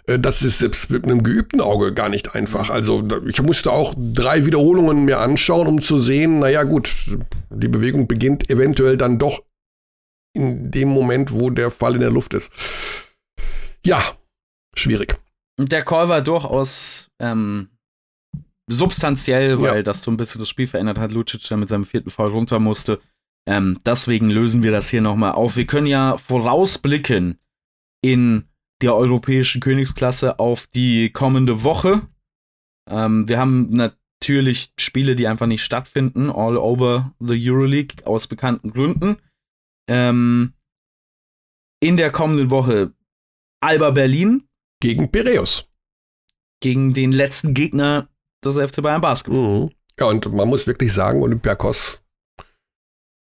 [0.07, 2.69] äh, das ist selbst mit einem geübten Auge gar nicht einfach.
[2.69, 7.17] Also ich musste auch drei Wiederholungen mir anschauen, um zu sehen, naja gut,
[7.49, 9.43] die Bewegung beginnt eventuell dann doch
[10.33, 12.51] in dem Moment, wo der Fall in der Luft ist.
[13.85, 14.03] Ja,
[14.75, 15.17] schwierig.
[15.57, 17.69] Der Call war durchaus ähm,
[18.67, 19.83] substanziell, weil ja.
[19.83, 21.13] das so ein bisschen das Spiel verändert hat.
[21.13, 22.99] Lucic dann mit seinem vierten Fall runter musste.
[23.47, 25.55] Ähm, deswegen lösen wir das hier nochmal auf.
[25.55, 27.39] Wir können ja vorausblicken
[28.01, 28.45] in
[28.81, 32.01] der europäischen Königsklasse auf die kommende Woche.
[32.89, 38.71] Ähm, wir haben natürlich Spiele, die einfach nicht stattfinden, all over the Euroleague aus bekannten
[38.71, 39.17] Gründen.
[39.87, 40.53] Ähm,
[41.81, 42.93] in der kommenden Woche
[43.61, 44.47] Alba Berlin
[44.81, 45.69] gegen Piräus.
[46.61, 48.09] Gegen den letzten Gegner
[48.49, 49.41] des FC Bayern Basketball.
[49.41, 49.71] Mhm.
[49.99, 52.01] Ja, und man muss wirklich sagen, Olympiakos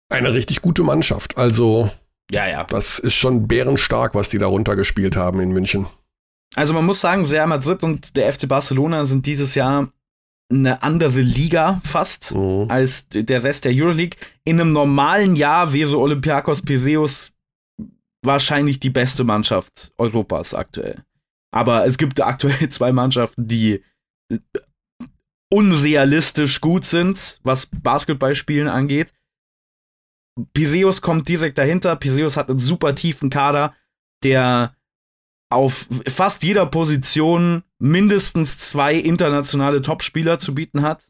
[0.09, 1.37] eine richtig gute Mannschaft.
[1.37, 1.89] Also,
[2.31, 2.63] ja, ja.
[2.63, 5.85] das ist schon bärenstark, was die da runtergespielt haben in München.
[6.55, 9.91] Also, man muss sagen, Real Madrid und der FC Barcelona sind dieses Jahr
[10.49, 12.67] eine andere Liga fast mhm.
[12.69, 14.17] als der Rest der Euroleague.
[14.45, 17.33] In einem normalen Jahr wäre Olympiakos Piraeus
[18.23, 21.03] wahrscheinlich die beste Mannschaft Europas aktuell.
[21.51, 23.83] Aber es gibt aktuell zwei Mannschaften, die
[25.49, 29.13] unrealistisch gut sind, was Basketballspielen angeht.
[30.53, 31.95] Piraeus kommt direkt dahinter.
[31.95, 33.73] Piraeus hat einen super tiefen Kader,
[34.23, 34.75] der
[35.49, 41.09] auf fast jeder Position mindestens zwei internationale Topspieler zu bieten hat.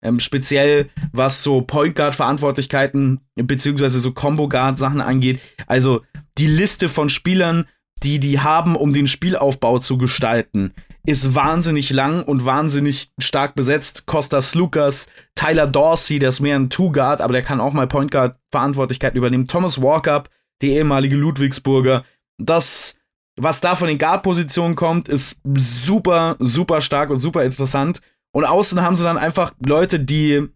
[0.00, 5.40] Ähm, speziell was so Point Guard Verantwortlichkeiten beziehungsweise so Combo Guard Sachen angeht.
[5.66, 6.02] Also
[6.36, 7.66] die Liste von Spielern,
[8.04, 10.72] die die haben, um den Spielaufbau zu gestalten,
[11.08, 14.04] ist wahnsinnig lang und wahnsinnig stark besetzt.
[14.04, 18.10] Costa Slukas, Tyler Dorsey, der ist mehr ein Two-Guard, aber der kann auch mal Point
[18.10, 19.48] Guard Verantwortlichkeit übernehmen.
[19.48, 20.28] Thomas Walkup,
[20.60, 22.04] der ehemalige Ludwigsburger.
[22.36, 22.96] Das,
[23.36, 28.02] was da von den Guard-Positionen kommt, ist super, super stark und super interessant.
[28.32, 30.46] Und außen haben sie dann einfach Leute, die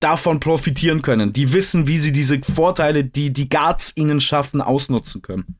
[0.00, 5.20] davon profitieren können, die wissen, wie sie diese Vorteile, die die Guards ihnen schaffen, ausnutzen
[5.20, 5.58] können.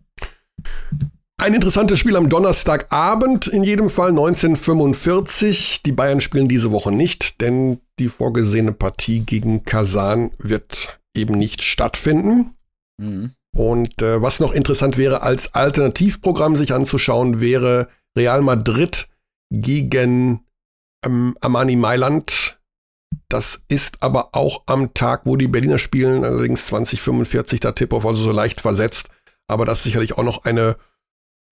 [1.38, 5.82] Ein interessantes Spiel am Donnerstagabend, in jedem Fall 1945.
[5.82, 11.62] Die Bayern spielen diese Woche nicht, denn die vorgesehene Partie gegen Kasan wird eben nicht
[11.62, 12.54] stattfinden.
[12.98, 13.32] Mhm.
[13.54, 19.08] Und äh, was noch interessant wäre, als Alternativprogramm sich anzuschauen, wäre Real Madrid
[19.50, 20.44] gegen
[21.04, 22.58] ähm, Armani Mailand.
[23.28, 28.22] Das ist aber auch am Tag, wo die Berliner spielen, allerdings 2045, da Tip-Off, also
[28.22, 29.10] so leicht versetzt.
[29.48, 30.76] Aber das ist sicherlich auch noch eine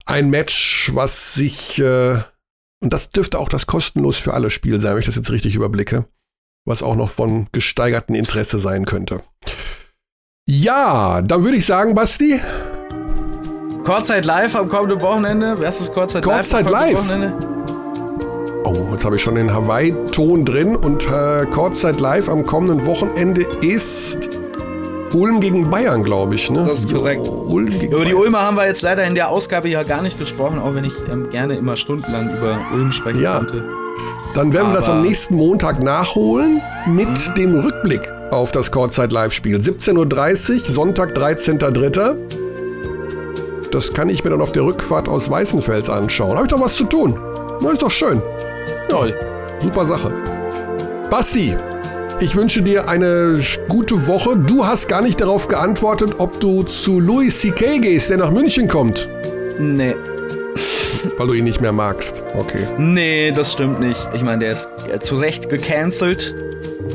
[0.07, 2.17] ein Match, was sich, äh,
[2.83, 5.55] und das dürfte auch das kostenlos für alle Spiel sein, wenn ich das jetzt richtig
[5.55, 6.05] überblicke,
[6.67, 9.23] was auch noch von gesteigertem Interesse sein könnte.
[10.47, 12.41] Ja, dann würde ich sagen, Basti.
[13.85, 15.57] Kurzzeit live am kommenden Wochenende.
[15.59, 16.99] Wer ist das Kurzzeit, Kurzzeit live?
[16.99, 17.33] Wochenende?
[18.65, 23.43] Oh, jetzt habe ich schon den Hawaii-Ton drin und äh, Kurzzeit live am kommenden Wochenende
[23.61, 24.31] ist
[25.15, 26.51] Ulm gegen Bayern, glaube ich.
[26.51, 26.65] Ne?
[26.67, 27.23] Das ist korrekt.
[27.27, 30.59] Ulm über die Ulmer haben wir jetzt leider in der Ausgabe ja gar nicht gesprochen,
[30.59, 33.39] auch wenn ich ähm, gerne immer stundenlang über Ulm sprechen ja.
[33.39, 33.65] konnte.
[34.35, 37.35] Dann werden Aber wir das am nächsten Montag nachholen mit mhm.
[37.35, 39.59] dem Rückblick auf das Kurzzeit-Live-Spiel.
[39.59, 42.17] 17.30 Uhr, Sonntag, 13.03.
[43.71, 46.37] Das kann ich mir dann auf der Rückfahrt aus Weißenfels anschauen.
[46.37, 47.19] Habe ich doch was zu tun.
[47.61, 48.21] Na, ist doch schön.
[48.89, 49.15] Toll.
[49.61, 50.13] Super Sache.
[51.11, 51.57] Basti,
[52.21, 54.37] ich wünsche dir eine gute Woche.
[54.37, 57.79] Du hast gar nicht darauf geantwortet, ob du zu Louis C.K.
[57.79, 59.09] gehst, der nach München kommt.
[59.59, 59.95] Nee.
[61.19, 62.23] Weil du ihn nicht mehr magst.
[62.35, 62.67] Okay.
[62.79, 64.09] Nee, das stimmt nicht.
[64.15, 66.35] Ich meine, der ist äh, zu Recht gecancelt.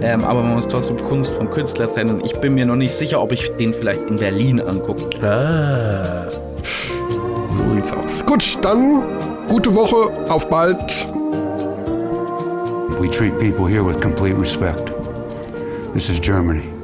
[0.01, 2.21] Ähm, aber man muss trotzdem Kunst vom Künstler trennen.
[2.23, 5.09] Ich bin mir noch nicht sicher, ob ich den vielleicht in Berlin angucke.
[5.25, 6.27] Ah.
[7.49, 8.25] So sieht's aus.
[8.25, 9.03] Gut, dann
[9.49, 10.11] gute Woche.
[10.29, 10.77] Auf bald.
[12.99, 14.98] We treat people here with complete respect.
[15.93, 16.78] This is Germany.